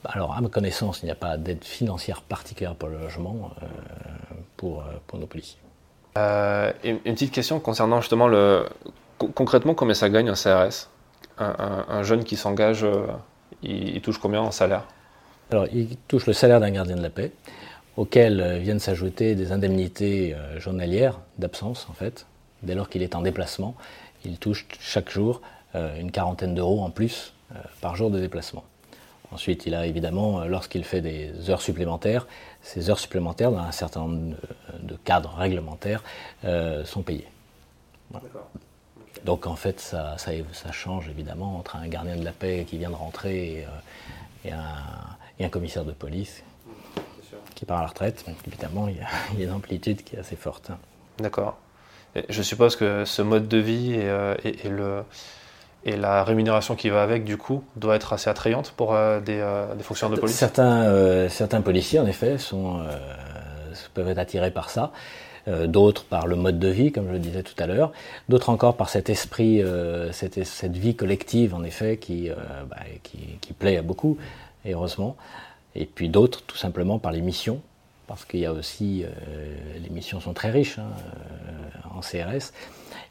Alors, 0.05 0.37
à 0.37 0.41
ma 0.41 0.49
connaissance, 0.49 1.03
il 1.03 1.07
n'y 1.07 1.11
a 1.11 1.17
pas 1.17 1.37
d'aide 1.37 1.65
financière 1.65 2.23
particulière 2.23 2.77
pour 2.77 2.91
le 2.91 2.99
logement 2.99 3.51
pour, 4.57 4.85
pour, 5.09 5.19
nos 5.19 5.27
policiers. 5.27 5.59
une, 6.15 7.01
petite 7.01 7.33
question 7.33 7.59
concernant 7.59 8.01
justement 8.01 8.29
le. 8.29 8.67
Concrètement, 9.19 9.75
combien 9.75 9.95
ça 9.95 10.09
gagne 10.11 10.29
un 10.29 10.35
CRS 10.35 10.89
un, 11.39 11.87
un, 11.89 12.03
jeune 12.05 12.23
qui 12.23 12.37
s'engage 12.37 12.87
il, 13.63 14.01
touche 14.01 14.19
combien 14.19 14.41
en 14.41 14.51
salaire? 14.51 14.85
Alors, 15.51 15.67
il 15.73 15.97
touche 16.09 16.27
le 16.27 16.33
salaire 16.33 16.61
d'un 16.61 16.71
gardien 16.71 16.97
de 16.97 17.03
la 17.03 17.11
paix, 17.11 17.33
auquel 17.97 18.59
viennent 18.59 18.79
s'ajouter 18.79 19.35
des 19.35 19.53
indemnités 19.53 20.35
journalières 20.57 21.21
d'absence, 21.39 21.87
en 21.91 21.93
fait. 21.93 22.27
Dès 22.63 22.75
lors 22.75 22.89
qu'il 22.89 23.03
est 23.03 23.15
en 23.15 23.23
déplacement, 23.23 23.75
il 24.25 24.39
touche 24.39 24.67
chaque 24.81 25.11
jour 25.11 25.43
une 25.75 26.11
quarantaine 26.11 26.55
d'euros 26.55 26.83
en 26.83 26.91
plus 26.91 27.35
par 27.81 27.97
jour 27.97 28.11
de 28.11 28.19
déplacement. 28.19 28.65
Ensuite, 29.31 29.67
il 29.67 29.75
a 29.75 29.87
évidemment, 29.87 30.45
lorsqu'il 30.45 30.85
fait 30.85 31.01
des 31.01 31.51
heures 31.51 31.63
supplémentaires, 31.63 32.27
ces 32.63 32.89
heures 32.89 32.99
supplémentaires, 32.99 33.51
dans 33.51 33.59
un 33.59 33.73
certain 33.73 34.01
nombre 34.01 34.37
de, 34.81 34.97
cadres 35.05 35.35
réglementaires, 35.37 36.03
sont 36.85 37.03
payées. 37.03 37.29
Donc 39.25 39.47
en 39.47 39.57
fait, 39.57 39.81
ça, 39.81 40.17
change 40.73 41.09
évidemment 41.09 41.57
entre 41.57 41.77
un 41.77 41.87
gardien 41.87 42.17
de 42.17 42.25
la 42.25 42.33
paix 42.33 42.65
qui 42.69 42.79
vient 42.79 42.91
de 42.91 42.95
rentrer 42.95 43.65
et, 44.45 44.51
euh, 44.51 44.51
un, 45.41 45.49
commissaire 45.49 45.85
de 45.85 45.93
police 45.93 46.43
qui 47.55 47.65
part 47.65 47.79
à 47.79 47.83
la 47.83 47.89
retraite. 47.89 48.25
Évidemment, 48.47 48.89
il 48.89 48.97
y, 48.97 49.43
a, 49.43 49.45
une 49.45 49.53
amplitude 49.53 50.03
qui 50.03 50.17
est 50.17 50.19
assez 50.19 50.37
forte. 50.37 50.71
D'accord. 51.19 51.57
Je 52.29 52.43
suppose 52.43 52.77
que 52.77 53.05
ce 53.05 53.23
mode 53.23 53.49
de 53.49 53.59
vie 53.59 53.95
et, 53.95 54.09
euh, 54.09 54.35
le, 54.65 55.03
et 55.85 55.97
la 55.97 56.25
rémunération 56.25 56.75
qui 56.75 56.91
va 56.91 57.03
avec, 57.03 57.25
du 57.25 57.39
coup, 57.39 57.65
doit 57.77 57.97
être 57.97 58.13
assez 58.13 58.29
attrayante 58.29 58.73
pour 58.77 58.95
euh, 58.95 59.21
des, 59.21 59.83
fonctionnaires 59.83 60.17
de 60.17 60.21
police? 60.21 60.37
Certains, 60.37 61.29
certains 61.29 61.61
policiers, 61.61 62.01
en 62.01 62.07
effet, 62.07 62.39
sont, 62.39 62.85
peuvent 63.95 64.09
être 64.09 64.19
attirés 64.19 64.51
par 64.51 64.69
ça. 64.69 64.93
Euh, 65.49 65.67
d'autres 65.67 66.05
par 66.05 66.29
le 66.29 66.37
mode 66.37 66.61
de 66.61 66.69
vie, 66.69 66.93
comme 66.93 67.09
je 67.09 67.13
le 67.15 67.19
disais 67.19 67.43
tout 67.43 67.61
à 67.61 67.67
l'heure, 67.67 67.91
d'autres 68.29 68.49
encore 68.49 68.77
par 68.77 68.89
cet 68.89 69.11
esprit, 69.11 69.61
euh, 69.61 70.13
cette, 70.13 70.77
vie 70.77 70.95
collective, 70.95 71.53
en 71.53 71.65
effet, 71.65 71.99
euh, 72.11 72.35
bah, 72.71 72.77
qui, 73.03 73.19
qui, 73.41 73.53
plaît 73.53 73.77
à 73.77 73.83
beaucoup, 73.83 74.19
et 74.65 74.75
heureusement. 74.75 75.17
Et 75.75 75.85
puis 75.85 76.09
d'autres, 76.09 76.43
tout 76.43 76.57
simplement, 76.57 77.01
par 77.01 77.11
les 77.11 77.23
missions, 77.23 77.61
parce 78.07 78.25
qu'il 78.25 78.39
y 78.39 78.47
a 78.47 78.53
aussi, 78.53 79.05
les 79.83 79.91
missions 79.91 80.21
sont 80.21 80.35
très 80.35 80.51
riches 80.51 80.79
hein, 80.79 80.91
en 81.93 82.01
CRS, 82.01 82.53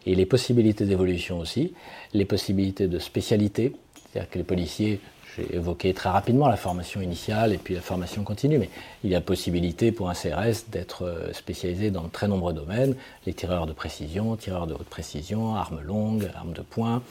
et 0.06 0.16
les 0.16 0.26
possibilités 0.26 0.86
d'évolution 0.86 1.40
aussi, 1.40 1.74
les 2.14 2.26
possibilités 2.26 2.88
de 2.88 3.00
spécialité, 3.00 3.76
c'est-à-dire 3.96 4.30
que 4.30 4.38
les 4.38 4.44
policiers 4.44 5.02
j'ai 5.38 5.56
évoqué 5.56 5.94
très 5.94 6.10
rapidement 6.10 6.48
la 6.48 6.58
formation 6.58 7.02
initiale 7.02 7.54
et 7.54 7.58
puis 7.58 7.76
la 7.76 7.82
formation 7.82 8.24
continue, 8.24 8.58
mais 8.58 8.70
il 9.04 9.10
y 9.10 9.16
a 9.16 9.22
possibilité 9.22 9.92
pour 9.92 10.10
un 10.10 10.14
CRS 10.14 10.70
d'être 10.70 11.06
euh, 11.06 11.34
spécialisé 11.34 11.92
dans 11.92 12.04
de 12.04 12.10
très 12.10 12.28
nombreux 12.28 12.54
domaines, 12.54 12.96
les 13.26 13.34
tireurs 13.34 13.66
de 13.66 13.74
précision, 13.74 14.36
tireurs 14.36 14.68
de 14.68 14.74
haute 14.74 14.90
précision, 14.90 15.56
armes 15.56 15.82
longues, 15.82 16.30
armes 16.36 16.54
de 16.54 16.62
poing, 16.62 17.02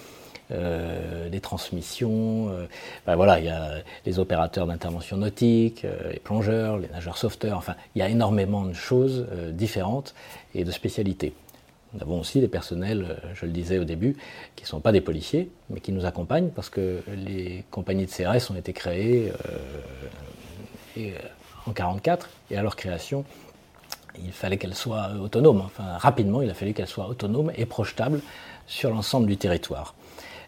euh, 0.53 1.29
les 1.29 1.41
transmissions, 1.41 2.49
euh, 2.51 2.67
ben 3.07 3.17
voilà, 3.17 3.39
il 3.39 3.47
y 3.47 3.49
a 3.49 3.75
les 4.05 4.19
opérateurs 4.19 4.67
d'intervention 4.67 5.17
nautique, 5.17 5.87
les 6.13 6.19
plongeurs, 6.19 6.79
les 6.79 6.89
nageurs 6.89 7.17
sauveteurs, 7.17 7.57
enfin, 7.57 7.75
il 7.95 8.01
y 8.01 8.03
a 8.03 8.09
énormément 8.09 8.65
de 8.65 8.75
choses 8.75 9.27
différentes 9.53 10.15
et 10.55 10.65
de 10.65 10.71
spécialités. 10.71 11.33
Nous 11.93 12.03
avons 12.03 12.21
aussi 12.21 12.41
des 12.41 12.49
personnels, 12.49 13.07
euh, 13.09 13.29
je 13.35 13.47
le 13.47 13.53
disais 13.53 13.79
au 13.79 13.85
début, 13.85 14.17
qui 14.55 14.65
ne 14.65 14.69
sont 14.69 14.81
pas 14.81 14.93
des 14.93 15.01
policiers, 15.01 15.51
mais 15.71 15.81
qui 15.81 15.93
nous 15.93 16.07
accompagnent 16.07 16.51
parce 16.51 16.71
que 16.71 17.03
les 17.15 17.65
compagnies 17.71 18.07
de 18.07 18.11
CRS 18.11 18.51
ont 18.51 18.57
été 18.57 18.73
créées 18.73 19.33
euh, 20.97 21.11
en 21.67 21.71
1944 21.71 22.29
et 22.51 22.57
à 22.57 22.63
leur 22.63 22.77
création, 22.77 23.25
il 24.19 24.33
fallait 24.33 24.57
qu'elles 24.57 24.75
soient 24.75 25.11
autonomes. 25.21 25.63
Enfin, 25.63 25.97
rapidement, 25.99 26.43
il 26.43 26.51
a 26.51 26.55
fallu 26.55 26.73
qu'elles 26.73 26.87
soient 26.87 27.09
autonomes 27.09 27.53
et 27.57 27.67
projetables 27.67 28.21
sur 28.67 28.91
l'ensemble 28.91 29.27
du 29.27 29.37
territoire. 29.37 29.95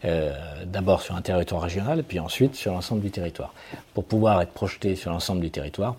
Euh, 0.04 0.32
d'abord 0.64 1.00
sur 1.00 1.14
un 1.14 1.22
territoire 1.22 1.62
régional, 1.62 2.02
puis 2.02 2.18
ensuite 2.18 2.56
sur 2.56 2.72
l'ensemble 2.72 3.02
du 3.02 3.10
territoire. 3.10 3.54
Pour 3.94 4.04
pouvoir 4.04 4.40
être 4.42 4.52
projetées 4.52 4.96
sur 4.96 5.12
l'ensemble 5.12 5.40
du 5.40 5.50
territoire, 5.50 5.94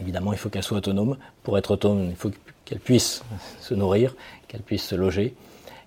évidemment, 0.00 0.32
il 0.32 0.38
faut 0.38 0.48
qu'elles 0.48 0.64
soient 0.64 0.78
autonomes. 0.78 1.16
Pour 1.44 1.56
être 1.56 1.70
autonome, 1.70 2.08
il 2.10 2.16
faut 2.16 2.32
qu'elle 2.64 2.80
puisse 2.80 3.22
se 3.60 3.74
nourrir, 3.74 4.14
qu'elle 4.52 4.62
puisse 4.62 4.84
se 4.84 4.94
loger, 4.94 5.34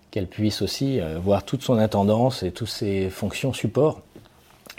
qu'elle 0.09 0.27
puisse 0.27 0.63
aussi 0.63 0.99
euh, 0.99 1.19
voir 1.19 1.45
toute 1.45 1.61
son 1.61 1.77
intendance 1.77 2.41
et 2.41 2.51
toutes 2.51 2.69
ses 2.69 3.11
fonctions 3.11 3.53
support 3.53 4.01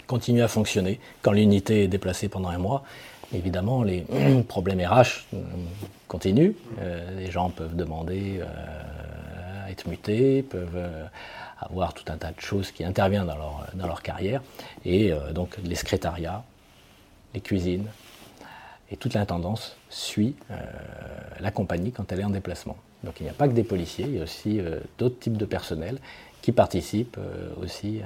continuer 0.07 0.41
à 0.41 0.47
fonctionner 0.47 0.99
quand 1.21 1.31
l'unité 1.31 1.83
est 1.83 1.87
déplacée 1.87 2.27
pendant 2.29 2.49
un 2.49 2.57
mois. 2.57 2.83
Évidemment, 3.33 3.83
les 3.83 4.05
problèmes 4.47 4.81
RH 4.81 5.25
euh, 5.33 5.41
continuent. 6.07 6.53
Euh, 6.79 7.17
les 7.17 7.31
gens 7.31 7.49
peuvent 7.49 7.75
demander 7.75 8.41
à 9.65 9.71
être 9.71 9.87
mutés, 9.87 10.43
peuvent 10.43 10.81
avoir 11.59 11.93
tout 11.93 12.05
un 12.11 12.17
tas 12.17 12.31
de 12.31 12.39
choses 12.39 12.71
qui 12.71 12.83
interviennent 12.83 13.27
dans 13.27 13.35
leur, 13.35 13.67
dans 13.73 13.87
leur 13.87 14.01
carrière. 14.01 14.41
Et 14.85 15.11
donc 15.33 15.57
les 15.63 15.75
secrétariats, 15.75 16.43
les 17.33 17.41
cuisines, 17.41 17.87
et 18.89 18.95
toute 18.95 19.13
l'intendance 19.13 19.75
suit 19.89 20.35
la 21.39 21.51
compagnie 21.51 21.91
quand 21.91 22.09
elle 22.13 22.21
est 22.21 22.23
en 22.23 22.29
déplacement. 22.29 22.77
Donc 23.03 23.19
il 23.19 23.23
n'y 23.23 23.29
a 23.29 23.33
pas 23.33 23.47
que 23.47 23.53
des 23.53 23.63
policiers, 23.63 24.05
il 24.05 24.15
y 24.15 24.19
a 24.19 24.23
aussi 24.23 24.59
euh, 24.59 24.79
d'autres 24.97 25.19
types 25.19 25.37
de 25.37 25.45
personnel 25.45 25.99
qui 26.41 26.51
participent 26.51 27.17
euh, 27.17 27.49
aussi 27.61 28.01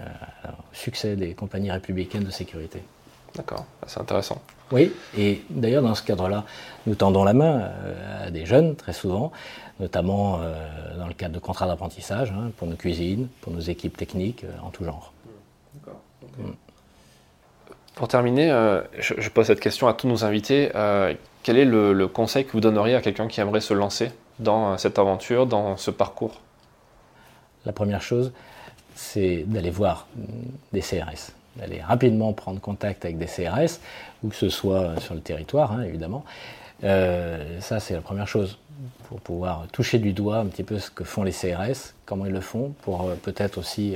au 0.46 0.76
succès 0.76 1.16
des 1.16 1.34
compagnies 1.34 1.72
républicaines 1.72 2.24
de 2.24 2.32
sécurité. 2.32 2.82
D'accord, 3.36 3.66
c'est 3.88 4.00
intéressant. 4.00 4.42
Oui, 4.72 4.92
et 5.18 5.42
d'ailleurs 5.50 5.84
dans 5.84 5.96
ce 5.96 6.04
cadre-là, 6.04 6.46
nous 6.86 6.96
tendons 6.96 7.24
la 7.24 7.34
main 7.34 7.72
à 8.22 8.32
des 8.32 8.46
jeunes 8.46 8.76
très 8.76 8.94
souvent, 8.94 9.32
notamment 9.80 10.40
dans 10.98 11.08
le 11.08 11.14
cadre 11.14 11.36
de 11.36 11.40
contrats 11.40 11.68
d'apprentissage, 11.68 12.32
hein, 12.32 12.52
pour 12.58 12.68
nos 12.68 12.76
cuisines, 12.76 13.28
pour 13.40 13.54
nos 13.54 13.60
équipes 13.60 13.96
techniques, 13.96 14.46
en 14.64 14.70
tout 14.70 14.84
genre. 14.84 15.14
D'accord. 15.76 16.02
Mm. 16.38 16.52
Pour 17.96 18.08
terminer, 18.08 18.50
euh, 18.52 18.82
je, 18.98 19.30
pose 19.30 19.48
cette 19.48 19.60
question 19.60 19.88
à 19.88 19.94
tous 19.94 20.08
nos 20.08 20.24
invités. 20.24 20.72
Euh, 20.76 21.14
quel 21.44 21.58
est 21.58 21.66
le, 21.66 22.08
conseil 22.08 22.46
que 22.46 22.52
vous 22.54 22.62
donneriez 22.62 22.96
à 22.96 23.02
quelqu'un 23.02 23.28
qui 23.28 23.42
aimerait 23.42 23.62
se 23.62 23.74
lancer? 23.74 24.12
Dans 24.40 24.74
euh, 24.74 24.78
cette 24.78 25.00
aventure, 25.00 25.46
dans 25.46 25.78
ce 25.78 25.92
parcours 25.92 26.40
La 27.66 27.74
première 27.74 28.02
chose, 28.02 28.32
c'est 28.96 29.44
d'aller 29.48 29.70
voir 29.70 30.08
des 30.74 30.82
CRS, 30.82 31.34
d'aller 31.56 31.82
rapidement 31.82 32.34
prendre 32.34 32.60
contact 32.60 33.06
avec 33.06 33.18
des 33.18 33.26
CRS, 33.26 33.80
où 34.24 34.30
que 34.30 34.36
ce 34.36 34.50
soit 34.50 35.00
sur 35.00 35.16
le 35.16 35.22
territoire, 35.22 35.72
hein, 35.72 35.84
évidemment. 35.84 36.24
ça, 36.82 37.80
c'est 37.80 37.94
la 37.94 38.02
première 38.02 38.28
chose, 38.28 38.58
pour 39.08 39.22
pouvoir 39.22 39.68
toucher 39.72 40.00
du 40.00 40.14
doigt 40.14 40.38
un 40.38 40.48
petit 40.48 40.64
peu 40.64 40.80
ce 40.80 40.90
que 40.90 41.04
font 41.04 41.24
les 41.24 41.32
CRS, 41.32 41.94
comment 42.06 42.26
ils 42.26 42.34
le 42.34 42.42
font, 42.42 42.74
pour 42.82 43.12
peut-être 43.24 43.58
aussi 43.58 43.96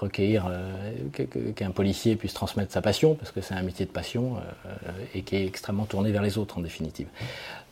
recueillir, 0.00 0.46
euh, 0.50 1.52
qu'un 1.54 1.70
policier 1.70 2.16
puisse 2.16 2.34
transmettre 2.34 2.72
sa 2.72 2.82
passion, 2.82 3.14
parce 3.14 3.30
que 3.30 3.40
c'est 3.40 3.54
un 3.54 3.62
métier 3.62 3.86
de 3.86 3.90
passion 3.90 4.36
euh, 4.36 4.90
et 5.14 5.22
qui 5.22 5.36
est 5.36 5.46
extrêmement 5.46 5.84
tourné 5.84 6.10
vers 6.10 6.22
les 6.22 6.38
autres 6.38 6.58
en 6.58 6.62
définitive. 6.62 7.08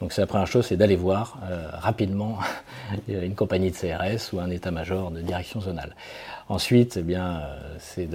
Donc 0.01 0.13
c'est 0.13 0.21
la 0.21 0.27
première 0.27 0.47
chose, 0.47 0.67
c'est 0.67 0.77
d'aller 0.77 0.97
voir 0.97 1.39
euh, 1.45 1.69
rapidement 1.73 2.39
une 3.09 3.35
compagnie 3.35 3.71
de 3.71 3.77
CRS 3.77 4.33
ou 4.33 4.41
un 4.41 4.51
état-major 4.51 5.11
de 5.11 5.21
direction 5.21 5.61
zonale. 5.61 5.95
Ensuite, 6.49 6.97
eh 6.99 7.03
bien, 7.03 7.43
c'est 7.79 8.09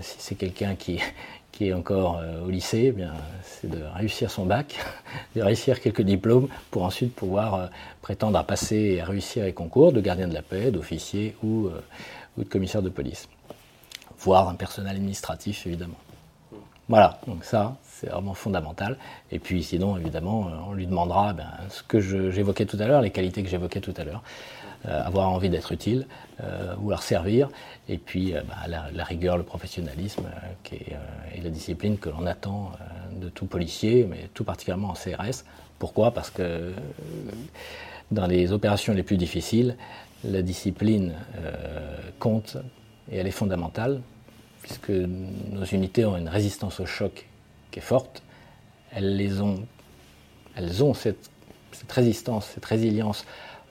si 0.00 0.16
c'est 0.18 0.34
quelqu'un 0.36 0.76
qui, 0.76 1.00
qui 1.50 1.68
est 1.68 1.72
encore 1.72 2.22
au 2.46 2.48
lycée, 2.48 2.84
eh 2.86 2.92
bien, 2.92 3.12
c'est 3.42 3.68
de 3.68 3.82
réussir 3.96 4.30
son 4.30 4.46
bac, 4.46 4.76
de 5.34 5.42
réussir 5.42 5.80
quelques 5.80 6.02
diplômes 6.02 6.46
pour 6.70 6.84
ensuite 6.84 7.12
pouvoir 7.14 7.68
prétendre 8.00 8.38
à 8.38 8.44
passer 8.44 8.76
et 8.76 9.00
à 9.00 9.06
réussir 9.06 9.44
les 9.44 9.52
concours 9.52 9.92
de 9.92 10.00
gardien 10.00 10.28
de 10.28 10.34
la 10.34 10.42
paix, 10.42 10.70
d'officier 10.70 11.34
ou 11.42 11.68
de 12.38 12.44
commissaire 12.44 12.82
de 12.82 12.90
police 12.90 13.26
voire 14.20 14.48
un 14.48 14.54
personnel 14.54 14.96
administratif 14.96 15.66
évidemment. 15.66 15.96
Voilà, 16.88 17.20
donc 17.28 17.44
ça, 17.44 17.76
c'est 17.84 18.08
vraiment 18.08 18.34
fondamental. 18.34 18.96
Et 19.30 19.38
puis 19.38 19.62
sinon, 19.62 19.96
évidemment, 19.96 20.48
euh, 20.48 20.50
on 20.68 20.72
lui 20.72 20.86
demandera 20.86 21.32
ben, 21.32 21.46
ce 21.68 21.84
que 21.84 22.00
j'évoquais 22.00 22.66
tout 22.66 22.78
à 22.80 22.86
l'heure, 22.86 23.00
les 23.00 23.10
qualités 23.10 23.44
que 23.44 23.48
j'évoquais 23.48 23.80
tout 23.80 23.94
à 23.96 24.02
l'heure. 24.02 24.24
Euh, 24.88 25.00
avoir 25.04 25.30
envie 25.30 25.50
d'être 25.50 25.70
utile, 25.70 26.06
euh, 26.42 26.74
vouloir 26.78 27.04
servir, 27.04 27.48
et 27.88 27.96
puis 27.96 28.32
ben, 28.32 28.88
la, 28.92 29.04
rigueur, 29.04 29.36
le 29.36 29.44
professionnalisme 29.44 30.24
et 30.72 31.40
la 31.40 31.50
discipline 31.50 31.96
que 31.96 32.08
l'on 32.08 32.26
attend 32.26 32.72
de 33.20 33.28
tout 33.28 33.46
policier, 33.46 34.06
mais 34.10 34.28
tout 34.34 34.42
particulièrement 34.42 34.88
en 34.88 34.94
CRS. 34.94 35.44
Pourquoi? 35.78 36.12
Parce 36.12 36.30
que 36.30 36.72
dans 38.10 38.26
les 38.26 38.50
opérations 38.50 38.94
les 38.94 39.02
plus 39.04 39.16
difficiles, 39.16 39.76
la 40.24 40.42
discipline 40.42 41.12
compte 42.18 42.56
et 43.10 43.18
elle 43.18 43.26
est 43.26 43.32
fondamentale, 43.32 44.00
puisque 44.62 44.90
nos 44.90 45.64
unités 45.64 46.04
ont 46.04 46.16
une 46.16 46.28
résistance 46.28 46.80
au 46.80 46.86
choc 46.86 47.26
qui 47.70 47.78
est 47.78 47.82
forte. 47.82 48.22
Elles, 48.92 49.16
les 49.16 49.40
ont, 49.40 49.66
elles 50.56 50.82
ont 50.84 50.94
cette, 50.94 51.30
résistance, 51.88 52.50
cette 52.54 52.64
résilience, 52.64 53.24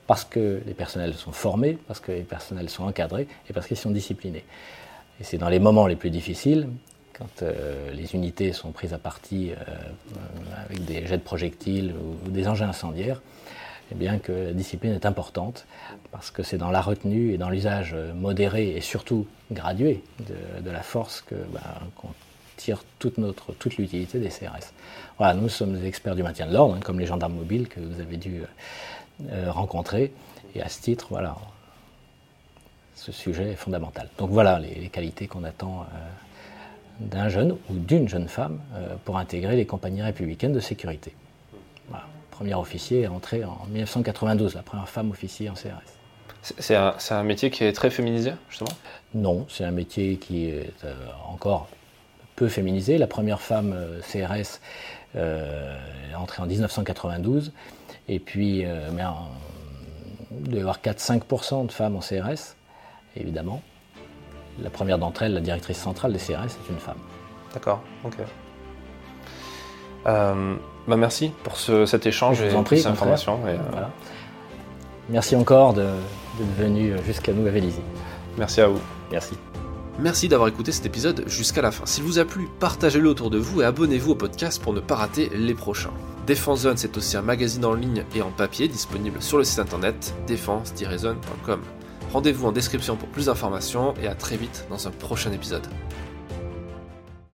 parce 0.08 0.25
que 0.25 0.62
les 0.65 0.73
personnels 0.73 1.13
sont 1.13 1.32
formés, 1.32 1.78
parce 1.88 1.99
que 1.99 2.12
les 2.12 2.23
personnels 2.23 2.69
sont 2.69 2.84
encadrés 2.84 3.28
et 3.49 3.54
parce 3.54 3.67
qu'ils 3.67 3.78
sont 3.78 3.91
disciplinés. 3.91 4.43
Et 5.19 5.23
c'est 5.23 5.38
dans 5.38 5.49
les 5.49 5.60
moments 5.60 5.88
les 5.88 5.95
plus 5.95 6.10
difficiles, 6.10 6.67
quand 7.13 7.43
euh, 7.43 7.91
les 7.91 8.15
unités 8.15 8.54
sont 8.54 8.71
prises 8.71 8.93
à 8.93 8.97
partie 8.97 9.52
euh, 9.52 9.56
avec 10.65 10.86
des 10.86 11.06
jets 11.06 11.17
de 11.17 11.23
projectiles 11.23 11.93
ou 11.93 12.30
des 12.30 12.47
engins 12.47 12.69
incendiaires, 12.69 13.21
eh 13.91 13.95
bien 13.95 14.19
que 14.19 14.32
la 14.32 14.54
discipline 14.54 14.93
est 14.93 15.06
importante, 15.06 15.65
parce 16.12 16.32
que 16.32 16.43
c'est 16.43 16.58
dans 16.58 16.71
la 16.71 16.82
retenue 16.82 17.34
et 17.34 17.38
dans 17.38 17.49
l'usage 17.49 17.95
modéré 18.15 18.75
et 18.75 18.82
surtout 18.82 19.28
gradué 19.52 20.04
de, 20.63 20.69
la 20.69 20.84
force 20.84 21.21
que, 21.21 21.36
ben, 21.36 21.62
qu'on 21.95 22.10
tire 22.58 22.84
toute 22.99 23.17
notre 23.17 23.54
toute 23.54 23.78
l'utilité 23.78 24.19
des 24.19 24.30
CRS. 24.30 24.73
Voilà, 25.17 25.34
nous 25.34 25.49
sommes 25.49 25.80
des 25.80 25.88
experts 25.88 26.15
du 26.15 26.23
maintien 26.23 26.45
de 26.45 26.54
l'ordre, 26.54 26.75
hein, 26.75 26.80
comme 26.84 26.99
les 26.99 27.06
gendarmes 27.06 27.36
mobiles 27.36 27.67
que 27.67 27.80
vous 27.80 27.99
avez 27.99 28.17
dû 28.17 28.41
rencontrer. 29.47 30.13
Et 30.56 30.62
à 30.62 30.69
ce 30.69 30.82
titre, 30.82 31.08
voilà, 31.10 31.36
ce 32.95 33.12
sujet 33.12 33.52
est 33.52 33.56
fondamental. 33.56 34.10
Donc 34.17 34.30
voilà 34.30 34.60
les, 34.60 34.89
qualités 34.89 35.28
qu'on 35.28 35.43
attend 35.43 35.86
d'un 36.99 37.30
jeune 37.30 37.58
ou 37.69 37.75
d'une 37.75 38.08
jeune 38.08 38.28
femme 38.28 38.60
pour 39.06 39.17
intégrer 39.17 39.56
les 39.56 39.65
compagnies 39.65 40.02
républicaines 40.02 40.54
de 40.54 40.60
sécurité. 40.60 41.13
Premier 42.39 42.56
officier 42.56 43.02
est 43.02 43.08
entré 43.08 43.43
en 43.43 43.65
1992, 43.69 44.56
la 44.56 44.62
première 44.62 44.88
femme 44.88 45.12
officier 45.12 45.49
en 45.49 45.56
CRS. 45.56 45.84
C'est 46.41 46.73
un, 46.73 47.23
métier 47.23 47.49
qui 47.49 47.65
est 47.65 47.73
très 47.73 47.89
féminisé, 47.89 48.32
justement? 48.49 48.71
Non, 49.13 49.45
c'est 49.49 49.65
un 49.65 49.71
métier 49.71 50.15
qui 50.15 50.47
est 50.47 50.71
euh, 50.86 50.93
encore 51.28 51.67
peu 52.38 52.47
féminisé. 52.47 52.97
La 52.97 53.08
première 53.08 53.41
femme 53.41 53.73
euh, 53.75 53.99
CRS 53.99 54.62
euh, 55.17 55.78
est 56.10 56.15
entrée 56.15 56.41
en 56.41 56.45
1992. 56.45 57.52
Et 58.08 58.19
puis, 58.19 58.63
mais 58.93 59.04
il 60.32 60.49
doit 60.49 60.60
y 60.60 60.62
avoir 60.62 60.80
4-5% 60.80 61.65
de 61.65 61.73
femmes 61.73 61.97
en 61.97 61.99
CRS, 61.99 62.56
évidemment. 63.17 63.62
La 64.62 64.69
première 64.69 64.97
d'entre 64.97 65.23
elles, 65.23 65.34
la 65.34 65.41
directrice 65.41 65.80
centrale 65.80 66.13
des 66.13 66.19
CRS, 66.19 66.45
est 66.45 66.69
une 66.69 66.80
femme. 66.80 66.99
D'accord, 67.54 67.84
ok. 68.06 68.15
Bah 70.89 70.97
merci 70.97 71.32
pour 71.43 71.56
cet 71.56 72.08
échange 72.08 72.41
et 72.41 72.49
prie, 72.63 72.82
ces 72.82 72.88
informations. 72.88 73.39
Merci 75.08 75.36
encore 75.36 75.75
d'être 75.75 75.93
venu 76.58 76.95
jusqu'à 77.06 77.32
nous 77.32 77.45
à 77.45 77.52
Vélizy. 77.52 77.82
Merci 78.39 78.62
à 78.62 78.67
vous. 78.67 78.80
Merci. 79.12 79.36
Merci 79.99 80.30
d'avoir 80.30 80.49
écouté 80.49 80.71
cet 80.71 80.88
épisode 80.88 81.23
jusqu'à 81.28 81.62
la 81.62 81.69
fin. 81.69 81.86
S'il 81.86 82.04
vous 82.04 82.17
a 82.17 82.25
plu, 82.25 82.47
partagez-le 82.60 83.08
autour 83.08 83.30
de 83.30 83.38
vous 83.38 83.62
et 83.62 83.65
abonnez-vous 83.65 84.13
au 84.13 84.15
podcast 84.15 84.60
pour 84.63 84.73
ne 84.73 84.80
pas 84.80 84.95
rater 84.95 85.30
les 85.36 85.54
prochains. 85.54 85.93
Défense 86.25 86.62
Zone, 86.62 86.78
c'est 86.78 86.97
aussi 86.97 87.17
un 87.17 87.21
magazine 87.21 87.65
en 87.65 87.75
ligne 87.75 88.04
et 88.15 88.23
en 88.23 88.32
papier 88.32 88.67
disponible 88.67 89.21
sur 89.21 89.38
le 89.38 89.43
site 89.43 89.60
internet 89.60 90.15
défense-zone.com. 90.25 91.60
Rendez-vous 92.12 92.47
en 92.47 92.52
description 92.52 92.95
pour 92.95 93.10
plus 93.10 93.28
d'informations 93.28 93.93
et 94.02 94.08
à 94.08 94.15
très 94.15 94.38
vite 94.38 94.65
dans 94.71 94.88
un 94.88 94.91
prochain 94.91 95.32
épisode. 95.34 95.67